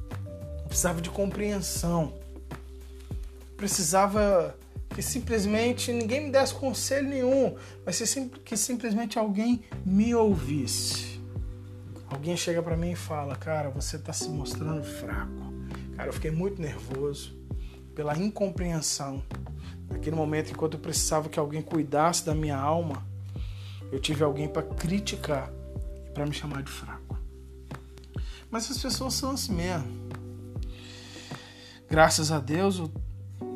eu 0.62 0.66
precisava 0.66 1.00
de 1.00 1.10
compreensão, 1.10 2.12
eu 2.40 3.56
precisava 3.56 4.56
que 4.92 5.00
simplesmente 5.00 5.92
ninguém 5.92 6.24
me 6.24 6.32
desse 6.32 6.54
conselho 6.54 7.08
nenhum, 7.08 7.54
mas 7.86 8.02
que 8.44 8.56
simplesmente 8.56 9.16
alguém 9.16 9.62
me 9.86 10.12
ouvisse. 10.12 11.20
Alguém 12.10 12.36
chega 12.36 12.62
para 12.62 12.76
mim 12.76 12.90
e 12.92 12.96
fala: 12.96 13.36
Cara, 13.36 13.70
você 13.70 13.96
está 13.96 14.12
se 14.12 14.28
mostrando 14.28 14.84
fraco. 14.84 15.61
Cara, 15.96 16.08
eu 16.08 16.12
fiquei 16.12 16.30
muito 16.30 16.60
nervoso 16.60 17.36
pela 17.94 18.16
incompreensão. 18.16 19.22
Naquele 19.90 20.16
momento, 20.16 20.50
enquanto 20.50 20.74
eu 20.74 20.80
precisava 20.80 21.28
que 21.28 21.38
alguém 21.38 21.62
cuidasse 21.62 22.24
da 22.24 22.34
minha 22.34 22.56
alma, 22.56 23.06
eu 23.90 24.00
tive 24.00 24.24
alguém 24.24 24.48
para 24.48 24.62
criticar 24.62 25.52
e 26.06 26.10
para 26.10 26.24
me 26.24 26.32
chamar 26.32 26.62
de 26.62 26.70
fraco. 26.70 27.18
Mas 28.50 28.70
as 28.70 28.78
pessoas 28.78 29.14
são 29.14 29.32
assim 29.32 29.54
mesmo. 29.54 30.02
Graças 31.88 32.32
a 32.32 32.38
Deus, 32.38 32.78
o 32.78 32.90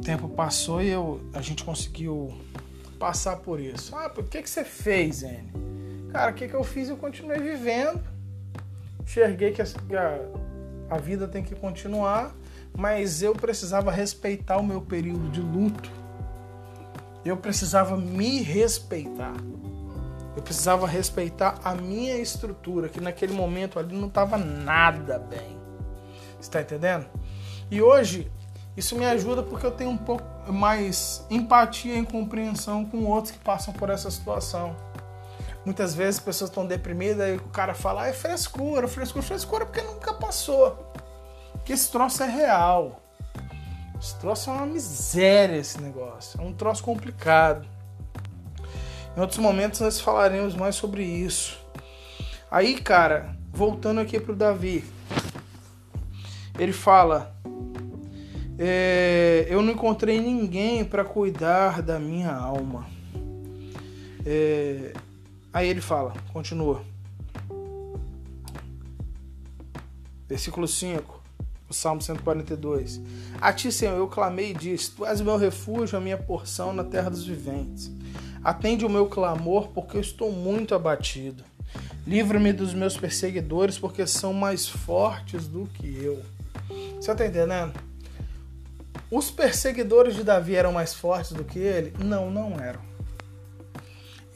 tempo 0.04 0.28
passou 0.28 0.82
e 0.82 0.88
eu, 0.88 1.20
a 1.32 1.40
gente 1.40 1.64
conseguiu 1.64 2.38
passar 2.98 3.36
por 3.36 3.58
isso. 3.60 3.96
Ah, 3.96 4.10
por 4.10 4.24
que, 4.24 4.42
que 4.42 4.50
você 4.50 4.64
fez, 4.64 5.22
N? 5.22 5.50
Cara, 6.12 6.32
o 6.32 6.34
que, 6.34 6.48
que 6.48 6.54
eu 6.54 6.64
fiz? 6.64 6.88
Eu 6.88 6.96
continuei 6.96 7.40
vivendo. 7.40 8.02
Enxerguei 9.02 9.52
que 9.52 9.62
a, 9.62 9.66
a 10.90 10.98
vida 10.98 11.26
tem 11.26 11.42
que 11.42 11.54
continuar, 11.54 12.34
mas 12.76 13.22
eu 13.22 13.32
precisava 13.34 13.90
respeitar 13.90 14.58
o 14.58 14.64
meu 14.64 14.80
período 14.80 15.28
de 15.30 15.40
luto. 15.40 15.90
Eu 17.24 17.36
precisava 17.36 17.96
me 17.96 18.42
respeitar. 18.42 19.34
Eu 20.36 20.42
precisava 20.42 20.86
respeitar 20.86 21.58
a 21.64 21.74
minha 21.74 22.16
estrutura, 22.18 22.88
que 22.88 23.00
naquele 23.00 23.32
momento 23.32 23.78
ali 23.78 23.96
não 23.96 24.08
estava 24.08 24.36
nada 24.36 25.18
bem. 25.18 25.56
Está 26.38 26.60
entendendo? 26.60 27.06
E 27.70 27.82
hoje 27.82 28.30
isso 28.76 28.94
me 28.94 29.06
ajuda 29.06 29.42
porque 29.42 29.64
eu 29.64 29.70
tenho 29.70 29.90
um 29.90 29.96
pouco 29.96 30.24
mais 30.52 31.24
empatia 31.30 31.98
e 31.98 32.04
compreensão 32.04 32.84
com 32.84 33.04
outros 33.06 33.32
que 33.32 33.38
passam 33.38 33.72
por 33.72 33.88
essa 33.88 34.10
situação. 34.10 34.76
Muitas 35.66 35.96
vezes 35.96 36.20
as 36.20 36.24
pessoas 36.24 36.48
estão 36.48 36.64
deprimidas 36.64 37.28
e 37.28 37.38
o 37.38 37.48
cara 37.48 37.74
fala, 37.74 38.04
ah, 38.04 38.06
é 38.06 38.12
frescura, 38.12 38.86
frescura, 38.86 39.24
frescura, 39.24 39.66
porque 39.66 39.82
nunca 39.82 40.14
passou. 40.14 40.92
Que 41.64 41.72
esse 41.72 41.90
troço 41.90 42.22
é 42.22 42.28
real. 42.28 43.02
Esse 44.00 44.14
troço 44.20 44.48
é 44.48 44.52
uma 44.52 44.64
miséria, 44.64 45.56
esse 45.56 45.82
negócio. 45.82 46.40
É 46.40 46.44
um 46.44 46.52
troço 46.52 46.84
complicado. 46.84 47.66
Em 49.16 49.20
outros 49.20 49.40
momentos 49.40 49.80
nós 49.80 50.00
falaremos 50.00 50.54
mais 50.54 50.76
sobre 50.76 51.02
isso. 51.02 51.58
Aí, 52.48 52.80
cara, 52.80 53.36
voltando 53.52 54.00
aqui 54.00 54.20
pro 54.20 54.36
Davi. 54.36 54.84
Ele 56.56 56.72
fala: 56.72 57.34
é, 58.56 59.48
eu 59.50 59.62
não 59.62 59.72
encontrei 59.72 60.20
ninguém 60.20 60.84
para 60.84 61.04
cuidar 61.04 61.82
da 61.82 61.98
minha 61.98 62.32
alma. 62.32 62.86
É, 64.24 64.92
aí 65.56 65.68
ele 65.68 65.80
fala, 65.80 66.12
continua. 66.34 66.82
Versículo 70.28 70.68
5, 70.68 71.22
o 71.66 71.72
Salmo 71.72 72.02
142. 72.02 73.00
A 73.40 73.52
ti, 73.54 73.72
Senhor, 73.72 73.96
eu 73.96 74.06
clamei 74.06 74.50
e 74.50 74.54
disse: 74.54 74.90
Tu 74.90 75.06
és 75.06 75.18
o 75.20 75.24
meu 75.24 75.38
refúgio, 75.38 75.96
a 75.96 76.00
minha 76.00 76.18
porção 76.18 76.74
na 76.74 76.84
terra 76.84 77.08
dos 77.08 77.24
viventes. 77.24 77.90
Atende 78.44 78.84
o 78.84 78.90
meu 78.90 79.06
clamor, 79.06 79.68
porque 79.68 79.96
eu 79.96 80.00
estou 80.02 80.30
muito 80.30 80.74
abatido. 80.74 81.42
Livra-me 82.06 82.52
dos 82.52 82.74
meus 82.74 82.96
perseguidores, 82.96 83.78
porque 83.78 84.06
são 84.06 84.34
mais 84.34 84.68
fortes 84.68 85.46
do 85.46 85.66
que 85.66 85.86
eu. 86.02 86.22
Você 87.00 87.12
está 87.12 87.26
entendendo? 87.26 87.72
Os 89.10 89.30
perseguidores 89.30 90.14
de 90.14 90.22
Davi 90.22 90.54
eram 90.54 90.72
mais 90.72 90.92
fortes 90.92 91.32
do 91.32 91.44
que 91.44 91.58
ele? 91.58 91.94
Não, 92.04 92.30
não 92.30 92.60
eram. 92.60 92.95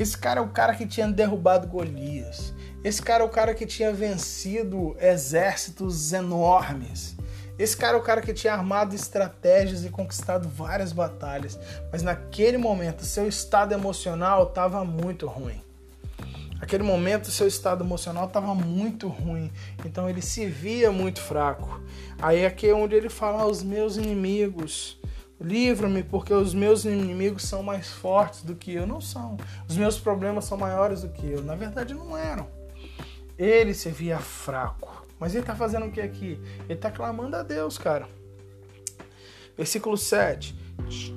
Esse 0.00 0.16
cara 0.16 0.40
é 0.40 0.42
o 0.42 0.48
cara 0.48 0.74
que 0.74 0.86
tinha 0.86 1.06
derrubado 1.06 1.66
Golias. 1.66 2.54
Esse 2.82 3.02
cara 3.02 3.22
é 3.22 3.26
o 3.26 3.28
cara 3.28 3.52
que 3.52 3.66
tinha 3.66 3.92
vencido 3.92 4.96
exércitos 4.98 6.14
enormes. 6.14 7.14
Esse 7.58 7.76
cara 7.76 7.98
é 7.98 8.00
o 8.00 8.02
cara 8.02 8.22
que 8.22 8.32
tinha 8.32 8.54
armado 8.54 8.94
estratégias 8.94 9.84
e 9.84 9.90
conquistado 9.90 10.48
várias 10.48 10.90
batalhas. 10.90 11.60
Mas 11.92 12.02
naquele 12.02 12.56
momento, 12.56 13.04
seu 13.04 13.28
estado 13.28 13.74
emocional 13.74 14.44
estava 14.44 14.82
muito 14.86 15.26
ruim. 15.26 15.60
Naquele 16.58 16.82
momento, 16.82 17.30
seu 17.30 17.46
estado 17.46 17.84
emocional 17.84 18.24
estava 18.24 18.54
muito 18.54 19.06
ruim, 19.06 19.52
então 19.84 20.08
ele 20.08 20.22
se 20.22 20.46
via 20.46 20.90
muito 20.90 21.20
fraco. 21.20 21.78
Aí 22.22 22.46
aqui 22.46 22.70
é 22.70 22.74
onde 22.74 22.94
ele 22.94 23.10
fala: 23.10 23.44
Os 23.44 23.62
meus 23.62 23.98
inimigos, 23.98 24.98
livra-me, 25.40 26.02
porque 26.02 26.34
os 26.34 26.52
meus 26.52 26.84
inimigos 26.84 27.44
são 27.44 27.62
mais 27.62 27.88
fortes 27.88 28.42
do 28.42 28.54
que 28.54 28.74
eu. 28.74 28.86
Não 28.86 29.00
são. 29.00 29.36
Os 29.68 29.76
meus 29.76 29.98
problemas 29.98 30.44
são 30.44 30.58
maiores 30.58 31.02
do 31.02 31.08
que 31.08 31.26
eu. 31.26 31.42
Na 31.42 31.54
verdade, 31.54 31.94
não 31.94 32.16
eram. 32.16 32.46
Ele 33.38 33.72
se 33.72 33.88
via 33.88 34.18
fraco. 34.18 35.06
Mas 35.18 35.34
ele 35.34 35.42
está 35.42 35.54
fazendo 35.54 35.86
o 35.86 35.90
que 35.90 36.00
aqui? 36.00 36.38
Ele 36.64 36.74
está 36.74 36.90
clamando 36.90 37.36
a 37.36 37.42
Deus, 37.42 37.78
cara. 37.78 38.06
Versículo 39.56 39.96
7. 39.96 40.58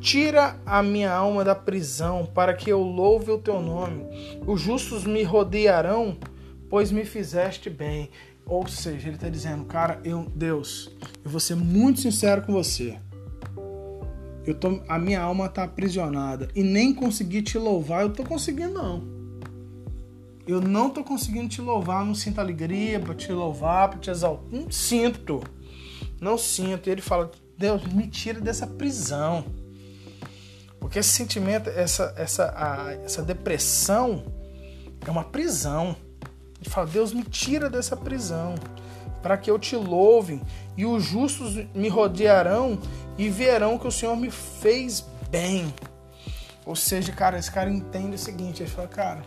Tira 0.01 0.59
a 0.65 0.83
minha 0.83 1.11
alma 1.11 1.43
da 1.43 1.55
prisão, 1.55 2.25
para 2.25 2.53
que 2.53 2.69
eu 2.69 2.81
louve 2.81 3.31
o 3.31 3.37
teu 3.37 3.61
nome. 3.61 4.05
Os 4.45 4.59
justos 4.59 5.05
me 5.05 5.23
rodearão, 5.23 6.17
pois 6.69 6.91
me 6.91 7.05
fizeste 7.05 7.69
bem. 7.69 8.09
Ou 8.45 8.67
seja, 8.67 9.07
ele 9.07 9.15
está 9.15 9.29
dizendo, 9.29 9.63
cara, 9.63 10.01
eu, 10.03 10.29
Deus, 10.35 10.91
eu 11.23 11.31
vou 11.31 11.39
ser 11.39 11.55
muito 11.55 12.01
sincero 12.01 12.41
com 12.41 12.51
você. 12.51 12.99
Eu 14.45 14.53
tô, 14.53 14.81
a 14.87 14.99
minha 14.99 15.21
alma 15.21 15.45
está 15.45 15.63
aprisionada 15.63 16.49
e 16.53 16.63
nem 16.63 16.93
consegui 16.93 17.41
te 17.41 17.57
louvar, 17.57 18.03
eu 18.03 18.11
tô 18.11 18.23
conseguindo 18.23 18.73
não. 18.73 19.23
Eu 20.45 20.59
não 20.59 20.89
tô 20.89 21.03
conseguindo 21.03 21.47
te 21.47 21.61
louvar, 21.61 22.05
não 22.05 22.13
sinto 22.13 22.39
alegria 22.39 22.99
para 22.99 23.15
te 23.15 23.31
louvar, 23.31 23.89
para 23.89 23.99
te 23.99 24.09
exaltar. 24.09 24.45
Não 24.51 24.69
sinto. 24.69 25.41
Não 26.19 26.37
sinto. 26.37 26.87
E 26.87 26.91
ele 26.91 27.01
fala: 27.01 27.31
Deus, 27.57 27.85
me 27.85 28.07
tira 28.07 28.41
dessa 28.41 28.67
prisão. 28.67 29.45
Porque 30.81 30.99
esse 30.99 31.09
sentimento, 31.09 31.69
essa, 31.69 32.13
essa, 32.17 32.53
a, 32.57 32.91
essa 33.05 33.21
depressão 33.21 34.25
é 35.07 35.09
uma 35.09 35.23
prisão. 35.23 35.95
Ele 36.59 36.69
fala: 36.69 36.87
Deus, 36.87 37.13
me 37.13 37.23
tira 37.23 37.69
dessa 37.69 37.95
prisão, 37.95 38.55
para 39.21 39.37
que 39.37 39.49
eu 39.49 39.57
te 39.57 39.77
louve, 39.77 40.41
e 40.75 40.85
os 40.85 41.03
justos 41.03 41.55
me 41.73 41.87
rodearão 41.87 42.77
e 43.17 43.29
verão 43.29 43.77
que 43.77 43.87
o 43.87 43.91
Senhor 43.91 44.15
me 44.15 44.31
fez 44.31 45.05
bem. 45.29 45.73
Ou 46.65 46.75
seja, 46.75 47.11
cara, 47.11 47.37
esse 47.37 47.51
cara 47.51 47.69
entende 47.69 48.15
o 48.15 48.19
seguinte: 48.19 48.63
ele 48.63 48.69
fala, 48.69 48.87
cara, 48.87 49.23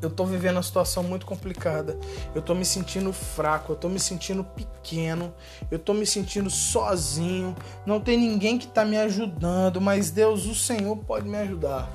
eu 0.00 0.08
tô 0.08 0.24
vivendo 0.24 0.56
uma 0.56 0.62
situação 0.62 1.02
muito 1.02 1.26
complicada. 1.26 1.98
Eu 2.34 2.40
tô 2.40 2.54
me 2.54 2.64
sentindo 2.64 3.12
fraco, 3.12 3.72
eu 3.72 3.76
tô 3.76 3.88
me 3.88 3.98
sentindo 3.98 4.44
pequeno, 4.44 5.34
eu 5.70 5.78
tô 5.78 5.92
me 5.92 6.06
sentindo 6.06 6.48
sozinho. 6.48 7.54
Não 7.84 8.00
tem 8.00 8.16
ninguém 8.16 8.58
que 8.58 8.68
tá 8.68 8.84
me 8.84 8.96
ajudando, 8.96 9.80
mas 9.80 10.10
Deus, 10.10 10.46
o 10.46 10.54
Senhor 10.54 10.96
pode 10.96 11.28
me 11.28 11.38
ajudar. 11.38 11.90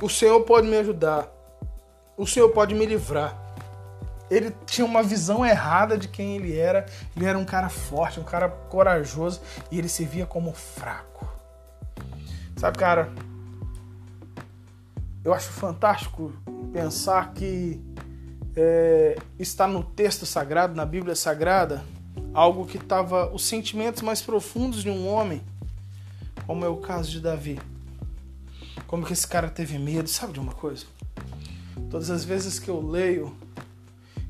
O 0.00 0.08
Senhor 0.08 0.40
pode 0.42 0.68
me 0.68 0.76
ajudar. 0.76 1.28
O 2.16 2.26
Senhor 2.26 2.50
pode 2.50 2.74
me 2.74 2.86
livrar. 2.86 3.47
Ele 4.30 4.54
tinha 4.66 4.84
uma 4.84 5.02
visão 5.02 5.44
errada 5.44 5.96
de 5.96 6.08
quem 6.08 6.36
ele 6.36 6.56
era. 6.56 6.86
Ele 7.16 7.24
era 7.24 7.38
um 7.38 7.44
cara 7.44 7.68
forte, 7.68 8.20
um 8.20 8.24
cara 8.24 8.48
corajoso 8.48 9.40
e 9.70 9.78
ele 9.78 9.88
se 9.88 10.04
via 10.04 10.26
como 10.26 10.52
fraco. 10.52 11.26
Sabe, 12.56 12.76
cara, 12.76 13.12
eu 15.24 15.32
acho 15.32 15.48
fantástico 15.50 16.32
pensar 16.72 17.32
que 17.32 17.80
é, 18.56 19.16
está 19.38 19.68
no 19.68 19.82
texto 19.82 20.26
sagrado, 20.26 20.74
na 20.74 20.84
Bíblia 20.84 21.14
Sagrada, 21.14 21.84
algo 22.34 22.66
que 22.66 22.76
estava 22.76 23.32
os 23.32 23.44
sentimentos 23.44 24.02
mais 24.02 24.20
profundos 24.20 24.82
de 24.82 24.90
um 24.90 25.08
homem, 25.08 25.42
como 26.46 26.64
é 26.64 26.68
o 26.68 26.76
caso 26.76 27.10
de 27.10 27.20
Davi. 27.20 27.60
Como 28.86 29.04
que 29.04 29.12
esse 29.12 29.26
cara 29.26 29.48
teve 29.48 29.78
medo, 29.78 30.08
sabe 30.08 30.32
de 30.32 30.40
uma 30.40 30.52
coisa? 30.52 30.86
Todas 31.90 32.10
as 32.10 32.24
vezes 32.24 32.58
que 32.58 32.68
eu 32.68 32.80
leio 32.80 33.36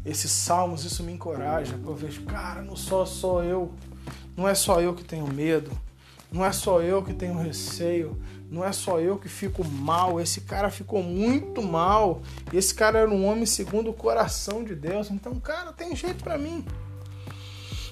esses 0.09 0.31
salmos, 0.31 0.85
isso 0.85 1.03
me 1.03 1.12
encoraja. 1.12 1.79
Eu 1.85 1.94
vejo, 1.94 2.23
cara, 2.23 2.62
não 2.62 2.77
só 2.77 3.05
sou 3.05 3.42
eu, 3.44 3.73
não 4.37 4.49
é 4.49 4.55
só 4.55 4.81
eu 4.81 4.94
que 4.94 5.05
tenho 5.05 5.27
medo, 5.27 5.71
não 6.33 6.44
é 6.44 6.53
só 6.53 6.81
eu 6.81 7.03
que 7.03 7.12
tenho 7.12 7.37
receio, 7.38 8.21
não 8.51 8.64
é 8.64 8.73
só 8.73 8.99
eu 8.99 9.18
que 9.18 9.29
fico 9.29 9.64
mal. 9.64 10.21
Esse 10.21 10.42
cara 10.42 10.71
ficou 10.71 11.03
muito 11.03 11.62
mal. 11.62 12.23
Esse 12.53 12.75
cara 12.75 13.01
era 13.01 13.11
um 13.11 13.27
homem 13.27 13.44
segundo 13.44 13.90
o 13.90 13.94
coração 13.94 14.64
de 14.64 14.75
Deus. 14.75 15.11
Então, 15.11 15.38
cara, 15.40 15.73
tem 15.73 15.94
jeito 15.94 16.25
para 16.25 16.38
mim. 16.38 16.64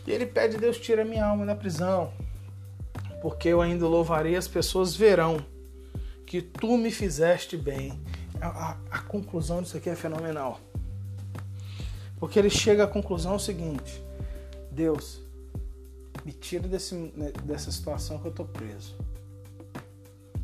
E 0.06 0.10
ele 0.10 0.24
pede: 0.24 0.56
Deus, 0.56 0.78
tira 0.78 1.04
minha 1.04 1.26
alma 1.26 1.44
da 1.44 1.54
prisão, 1.54 2.12
porque 3.20 3.48
eu 3.48 3.60
ainda 3.60 3.86
louvarei, 3.86 4.36
as 4.36 4.48
pessoas 4.48 4.94
verão 4.94 5.44
que 6.26 6.40
tu 6.40 6.76
me 6.76 6.90
fizeste 6.90 7.56
bem. 7.56 8.00
A, 8.40 8.48
a, 8.48 8.76
a 8.90 8.98
conclusão 9.00 9.62
disso 9.62 9.76
aqui 9.76 9.88
é 9.88 9.96
fenomenal. 9.96 10.60
Porque 12.18 12.38
ele 12.38 12.50
chega 12.50 12.84
à 12.84 12.86
conclusão 12.86 13.38
seguinte: 13.38 14.02
Deus, 14.70 15.20
me 16.24 16.32
tira 16.32 16.66
desse, 16.66 16.94
né, 16.94 17.32
dessa 17.44 17.70
situação 17.70 18.18
que 18.18 18.26
eu 18.26 18.32
tô 18.32 18.44
preso. 18.44 18.96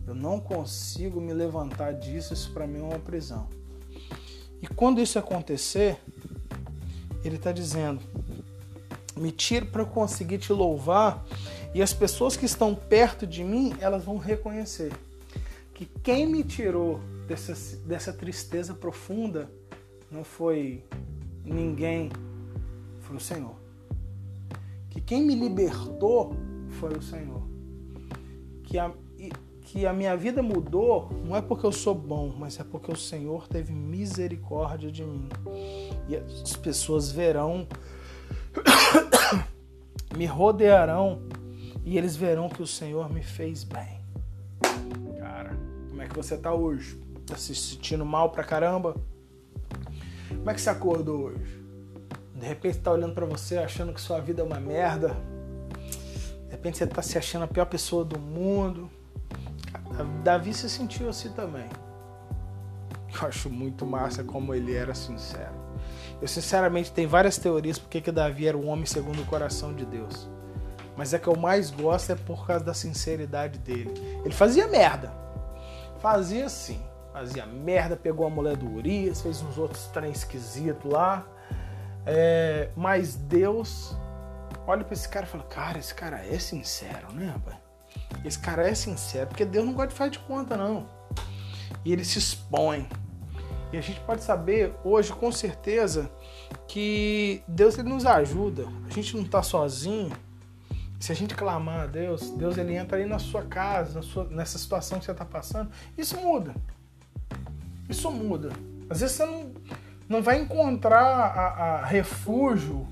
Eu 0.07 0.15
não 0.15 0.41
consigo 0.41 1.21
me 1.21 1.33
levantar 1.33 1.93
disso, 1.93 2.35
isso 2.35 2.53
para 2.53 2.67
mim 2.67 2.81
é 2.81 2.83
uma 2.83 2.99
prisão. 2.99 3.49
E 4.61 4.67
quando 4.67 5.01
isso 5.01 5.19
acontecer, 5.19 5.99
ele 7.25 7.37
está 7.37 7.53
dizendo: 7.53 8.01
me 9.17 9.33
tira 9.33 9.67
para 9.67 9.83
eu 9.83 9.87
conseguir 9.87 10.39
te 10.39 10.53
louvar, 10.53 11.25
e 11.75 11.81
as 11.81 11.93
pessoas 11.93 12.37
que 12.37 12.45
estão 12.45 12.75
perto 12.75 13.27
de 13.27 13.43
mim, 13.43 13.75
elas 13.81 14.05
vão 14.05 14.19
reconhecer 14.19 14.93
que 15.75 15.87
quem 16.03 16.27
me 16.27 16.45
tirou 16.45 17.01
dessa, 17.27 17.77
dessa 17.79 18.13
tristeza 18.13 18.75
profunda 18.75 19.51
não 20.11 20.23
foi 20.23 20.85
ninguém, 21.45 22.11
foi 23.01 23.17
o 23.17 23.21
Senhor. 23.21 23.55
Que 24.91 25.01
quem 25.01 25.23
me 25.23 25.35
libertou 25.35 26.35
foi 26.69 26.93
o 26.93 27.03
Senhor. 27.03 27.43
Que 28.65 28.79
a, 28.79 28.93
que 29.63 29.87
a 29.87 29.93
minha 29.93 30.17
vida 30.17 30.43
mudou 30.43 31.09
não 31.25 31.37
é 31.37 31.41
porque 31.41 31.65
eu 31.65 31.73
sou 31.73 31.95
bom, 31.95 32.35
mas 32.39 32.61
é 32.61 32.65
porque 32.65 32.93
o 32.93 32.97
Senhor 32.97 33.49
teve 33.49 33.73
misericórdia 33.73 34.91
de 34.91 35.05
mim. 35.05 35.29
E 36.09 36.17
as 36.17 36.57
pessoas 36.57 37.11
verão, 37.11 37.67
me 40.17 40.27
rodearão 40.27 41.23
e 41.85 41.97
eles 41.97 42.17
verão 42.17 42.49
que 42.49 42.63
o 42.63 42.67
Senhor 42.67 43.11
me 43.13 43.23
fez 43.23 43.65
bem. 43.65 44.01
Cara, 45.19 45.57
como 45.89 46.03
é 46.03 46.07
que 46.07 46.17
você 46.17 46.37
tá 46.37 46.53
hoje? 46.53 47.01
Tá 47.27 47.37
se 47.37 47.55
sentindo 47.55 48.05
mal 48.05 48.31
pra 48.31 48.45
caramba? 48.45 48.95
Como 50.43 50.51
é 50.51 50.55
que 50.55 50.61
você 50.61 50.71
acordou 50.71 51.27
hoje? 51.27 51.65
De 52.35 52.45
repente 52.45 52.79
tá 52.79 52.91
olhando 52.91 53.15
para 53.15 53.25
você 53.25 53.59
achando 53.59 53.93
que 53.93 54.01
sua 54.01 54.19
vida 54.19 54.43
é 54.43 54.45
uma 54.45 54.59
merda. 54.59 55.17
De 56.47 56.51
repente 56.51 56.79
você 56.79 56.87
tá 56.87 57.01
se 57.01 57.17
achando 57.17 57.45
a 57.45 57.47
pior 57.47 57.65
pessoa 57.67 58.05
do 58.05 58.19
mundo. 58.19 58.91
Davi 60.25 60.53
se 60.53 60.69
sentiu 60.69 61.09
assim 61.09 61.31
também. 61.31 61.69
Eu 63.15 63.29
acho 63.29 63.49
muito 63.49 63.87
massa 63.87 64.25
como 64.25 64.53
ele 64.53 64.75
era 64.75 64.97
sincero. 64.97 65.55
Eu 66.21 66.27
sinceramente 66.27 66.91
tenho 66.91 67.09
várias 67.09 67.39
teorias 67.39 67.79
porque 67.79 68.01
que 68.01 68.11
Davi 68.11 68.49
era 68.49 68.59
um 68.59 68.67
homem 68.67 68.85
segundo 68.85 69.23
o 69.23 69.27
coração 69.27 69.73
de 69.73 69.87
Deus. 69.87 70.29
Mas 70.97 71.15
é 71.15 71.21
que 71.21 71.29
eu 71.29 71.37
mais 71.37 71.71
gosto 71.71 72.11
é 72.11 72.17
por 72.17 72.45
causa 72.49 72.65
da 72.65 72.75
sinceridade 72.75 73.61
dele. 73.61 73.95
Ele 74.25 74.35
fazia 74.35 74.67
merda. 74.67 75.13
Fazia 76.01 76.49
sim 76.49 76.83
fazia 77.13 77.45
merda, 77.45 77.95
pegou 77.95 78.27
a 78.27 78.31
mulher 78.31 78.57
do 78.57 78.67
Urias, 78.67 79.21
fez 79.21 79.43
uns 79.43 79.59
outros 79.59 79.87
trem 79.89 80.11
esquisitos 80.11 80.91
lá. 80.91 81.27
É, 82.07 82.71
mas 82.75 83.15
Deus 83.15 83.97
olha 84.67 84.85
para 84.85 84.95
esse 84.95 85.09
cara 85.09 85.27
e 85.27 85.29
fala: 85.29 85.45
Cara, 85.45 85.79
esse 85.79 85.95
cara 85.95 86.25
é 86.27 86.39
sincero, 86.39 87.13
né, 87.13 87.27
rapaz? 87.27 87.57
Esse 88.25 88.39
cara 88.39 88.69
é 88.69 88.75
sincero, 88.75 89.29
porque 89.29 89.45
Deus 89.45 89.65
não 89.65 89.75
gosta 89.75 89.89
de 89.89 89.95
fazer 89.95 90.11
de 90.11 90.19
conta, 90.21 90.57
não. 90.57 90.89
E 91.85 91.93
ele 91.93 92.05
se 92.05 92.19
expõe. 92.19 92.89
E 93.73 93.79
a 93.79 93.81
gente 93.81 94.01
pode 94.01 94.23
saber 94.23 94.75
hoje 94.85 95.13
com 95.13 95.33
certeza 95.33 96.11
que 96.69 97.43
Deus 97.49 97.79
ele 97.79 97.89
nos 97.89 98.05
ajuda. 98.05 98.67
A 98.87 98.93
gente 98.93 99.17
não 99.17 99.25
está 99.25 99.43
sozinho. 99.43 100.13
Se 101.01 101.11
a 101.11 101.15
gente 101.15 101.35
clamar 101.35 101.81
a 101.81 101.87
Deus, 101.87 102.31
Deus 102.31 102.57
ele 102.59 102.77
entra 102.77 102.99
aí 102.99 103.07
na 103.07 103.19
sua 103.19 103.43
casa, 103.43 103.95
na 103.95 104.03
sua, 104.03 104.25
nessa 104.25 104.59
situação 104.59 104.99
que 104.99 105.05
você 105.05 105.11
está 105.11 105.25
passando. 105.25 105.71
Isso 105.97 106.17
muda 106.19 106.55
isso 107.89 108.11
muda. 108.11 108.51
Às 108.89 109.01
vezes 109.01 109.17
você 109.17 109.27
não, 109.27 109.51
não 110.09 110.23
vai 110.23 110.41
encontrar 110.41 111.03
a, 111.03 111.47
a 111.81 111.87
refúgio 111.87 112.87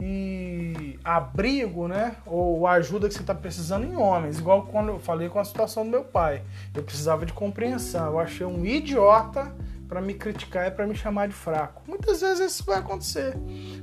e 0.00 0.98
abrigo, 1.02 1.88
né? 1.88 2.16
Ou 2.26 2.66
ajuda 2.66 3.08
que 3.08 3.14
você 3.14 3.20
está 3.20 3.34
precisando 3.34 3.86
em 3.86 3.96
homens. 3.96 4.38
Igual 4.38 4.66
quando 4.66 4.88
eu 4.88 4.98
falei 4.98 5.28
com 5.28 5.38
a 5.38 5.44
situação 5.44 5.84
do 5.84 5.90
meu 5.90 6.04
pai. 6.04 6.42
Eu 6.74 6.82
precisava 6.82 7.24
de 7.24 7.32
compreensão. 7.32 8.06
Eu 8.06 8.18
achei 8.18 8.46
um 8.46 8.64
idiota 8.64 9.54
para 9.88 10.00
me 10.00 10.14
criticar 10.14 10.66
e 10.66 10.70
para 10.70 10.86
me 10.86 10.94
chamar 10.94 11.28
de 11.28 11.34
fraco. 11.34 11.82
Muitas 11.86 12.20
vezes 12.20 12.52
isso 12.52 12.64
vai 12.64 12.78
acontecer. 12.78 13.36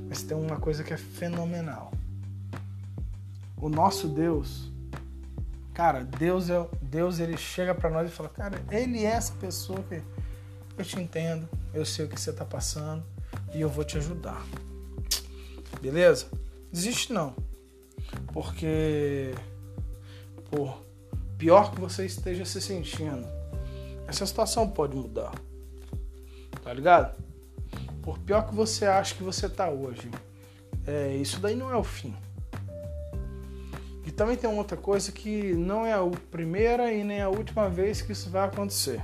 Mas 0.08 0.22
tem 0.22 0.36
uma 0.36 0.56
coisa 0.56 0.84
que 0.84 0.92
é 0.92 0.96
fenomenal. 0.96 1.92
O 3.56 3.68
nosso 3.68 4.06
Deus, 4.06 4.70
cara, 5.74 6.04
Deus 6.04 6.48
é 6.48 6.66
Deus 6.80 7.18
ele 7.18 7.36
chega 7.36 7.74
para 7.74 7.90
nós 7.90 8.08
e 8.08 8.12
fala, 8.12 8.28
cara, 8.28 8.62
ele 8.70 9.04
é 9.04 9.10
essa 9.10 9.34
pessoa 9.34 9.82
que 9.82 10.00
eu 10.78 10.84
te 10.84 10.98
entendo, 10.98 11.48
eu 11.74 11.84
sei 11.84 12.04
o 12.04 12.08
que 12.08 12.18
você 12.18 12.30
está 12.30 12.44
passando 12.44 13.04
e 13.52 13.60
eu 13.60 13.68
vou 13.68 13.84
te 13.84 13.98
ajudar. 13.98 14.46
Beleza? 15.82 16.28
Desiste 16.72 17.12
não. 17.12 17.34
Porque 18.32 19.34
por 20.50 20.84
pior 21.36 21.72
que 21.72 21.80
você 21.80 22.06
esteja 22.06 22.44
se 22.44 22.60
sentindo, 22.60 23.26
essa 24.06 24.24
situação 24.24 24.70
pode 24.70 24.96
mudar. 24.96 25.32
Tá 26.62 26.72
ligado? 26.72 27.14
Por 28.02 28.18
pior 28.18 28.48
que 28.48 28.54
você 28.54 28.86
acha 28.86 29.14
que 29.14 29.22
você 29.22 29.48
tá 29.48 29.68
hoje, 29.68 30.10
é, 30.86 31.14
isso 31.16 31.40
daí 31.40 31.56
não 31.56 31.70
é 31.70 31.76
o 31.76 31.84
fim. 31.84 32.14
Também 34.16 34.36
tem 34.36 34.48
outra 34.48 34.76
coisa 34.76 35.10
que 35.10 35.54
não 35.54 35.84
é 35.84 35.92
a 35.92 36.00
primeira 36.30 36.92
e 36.92 37.02
nem 37.02 37.20
a 37.20 37.28
última 37.28 37.68
vez 37.68 38.00
que 38.00 38.12
isso 38.12 38.30
vai 38.30 38.46
acontecer. 38.46 39.02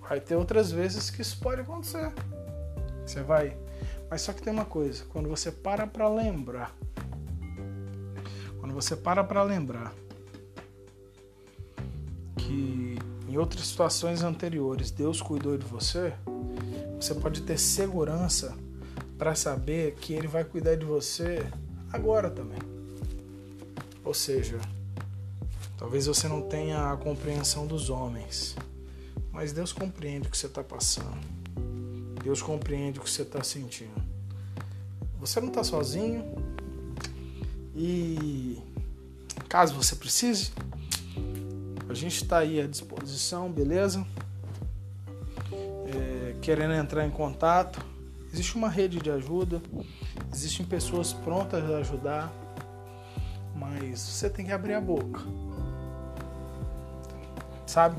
Vai 0.00 0.20
ter 0.20 0.34
outras 0.34 0.72
vezes 0.72 1.08
que 1.08 1.22
isso 1.22 1.38
pode 1.38 1.60
acontecer. 1.60 2.12
Você 3.06 3.22
vai. 3.22 3.56
Mas 4.10 4.22
só 4.22 4.32
que 4.32 4.42
tem 4.42 4.52
uma 4.52 4.64
coisa, 4.64 5.04
quando 5.10 5.28
você 5.28 5.52
para 5.52 5.86
para 5.86 6.08
lembrar, 6.08 6.74
quando 8.58 8.74
você 8.74 8.96
para 8.96 9.22
para 9.22 9.42
lembrar 9.42 9.92
que 12.36 12.98
em 13.28 13.36
outras 13.36 13.66
situações 13.66 14.22
anteriores 14.22 14.90
Deus 14.90 15.20
cuidou 15.20 15.56
de 15.56 15.66
você, 15.66 16.12
você 16.96 17.14
pode 17.14 17.42
ter 17.42 17.58
segurança 17.58 18.56
para 19.16 19.34
saber 19.34 19.94
que 19.94 20.12
ele 20.12 20.26
vai 20.26 20.42
cuidar 20.42 20.74
de 20.74 20.84
você 20.84 21.46
agora 21.92 22.30
também. 22.30 22.77
Ou 24.08 24.14
seja, 24.14 24.58
talvez 25.76 26.06
você 26.06 26.26
não 26.28 26.40
tenha 26.40 26.90
a 26.90 26.96
compreensão 26.96 27.66
dos 27.66 27.90
homens, 27.90 28.56
mas 29.30 29.52
Deus 29.52 29.70
compreende 29.70 30.26
o 30.26 30.30
que 30.30 30.38
você 30.38 30.46
está 30.46 30.64
passando. 30.64 31.18
Deus 32.24 32.40
compreende 32.40 32.98
o 32.98 33.02
que 33.02 33.10
você 33.10 33.20
está 33.20 33.44
sentindo. 33.44 34.02
Você 35.20 35.42
não 35.42 35.48
está 35.48 35.62
sozinho. 35.62 36.24
E 37.76 38.58
caso 39.46 39.74
você 39.74 39.94
precise, 39.94 40.52
a 41.86 41.92
gente 41.92 42.22
está 42.22 42.38
aí 42.38 42.62
à 42.62 42.66
disposição, 42.66 43.52
beleza? 43.52 44.06
É, 45.52 46.34
querendo 46.40 46.72
entrar 46.72 47.06
em 47.06 47.10
contato, 47.10 47.78
existe 48.32 48.56
uma 48.56 48.70
rede 48.70 49.00
de 49.00 49.10
ajuda, 49.10 49.60
existem 50.32 50.64
pessoas 50.64 51.12
prontas 51.12 51.62
a 51.70 51.76
ajudar, 51.76 52.47
mas 53.68 54.00
você 54.00 54.28
tem 54.30 54.44
que 54.44 54.52
abrir 54.52 54.74
a 54.74 54.80
boca, 54.80 55.20
sabe? 57.66 57.96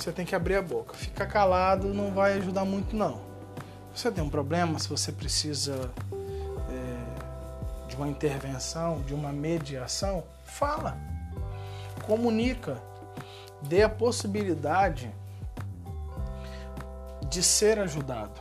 você 0.00 0.12
tem 0.12 0.24
que 0.24 0.34
abrir 0.34 0.56
a 0.56 0.62
boca. 0.62 0.94
Ficar 0.94 1.26
calado 1.26 1.92
não 1.92 2.12
vai 2.12 2.34
ajudar 2.34 2.64
muito, 2.64 2.94
não. 2.94 3.20
Se 3.94 4.02
você 4.02 4.12
tem 4.12 4.22
um 4.22 4.30
problema, 4.30 4.78
se 4.78 4.88
você 4.88 5.10
precisa 5.10 5.90
é, 6.70 7.88
de 7.88 7.96
uma 7.96 8.08
intervenção, 8.08 9.00
de 9.02 9.14
uma 9.14 9.32
mediação, 9.32 10.22
fala. 10.44 10.96
Comunica. 12.06 12.80
Dê 13.62 13.82
a 13.82 13.88
possibilidade 13.88 15.12
de 17.28 17.42
ser 17.42 17.80
ajudado. 17.80 18.40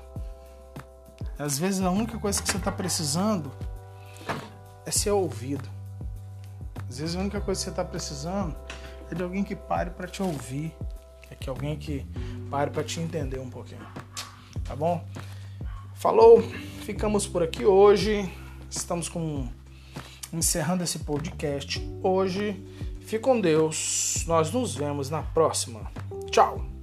Às 1.39 1.57
vezes 1.57 1.81
a 1.81 1.89
única 1.89 2.19
coisa 2.19 2.41
que 2.41 2.49
você 2.49 2.57
está 2.57 2.71
precisando 2.71 3.51
é 4.85 4.91
ser 4.91 5.11
ouvido. 5.11 5.76
Às 6.97 7.01
vezes 7.01 7.15
a 7.15 7.19
única 7.19 7.39
coisa 7.39 7.59
que 7.59 7.65
você 7.65 7.69
está 7.69 7.85
precisando 7.85 8.55
é 9.11 9.13
de 9.13 9.21
alguém 9.21 9.43
que 9.43 9.55
pare 9.55 9.91
para 9.91 10.07
te 10.07 10.23
ouvir, 10.23 10.75
é 11.29 11.35
que 11.35 11.47
alguém 11.47 11.77
que 11.77 12.03
pare 12.49 12.71
para 12.71 12.83
te 12.83 12.99
entender 12.99 13.39
um 13.39 13.51
pouquinho. 13.51 13.85
Tá 14.65 14.75
bom? 14.75 15.05
Falou, 15.93 16.41
ficamos 16.81 17.27
por 17.27 17.43
aqui 17.43 17.63
hoje. 17.63 18.27
Estamos 18.67 19.07
com 19.09 19.47
encerrando 20.33 20.83
esse 20.83 20.97
podcast 20.97 21.79
hoje. 22.01 22.65
Fique 23.01 23.19
com 23.19 23.39
Deus. 23.39 24.23
Nós 24.25 24.51
nos 24.51 24.73
vemos 24.73 25.11
na 25.11 25.21
próxima. 25.21 25.91
Tchau. 26.31 26.76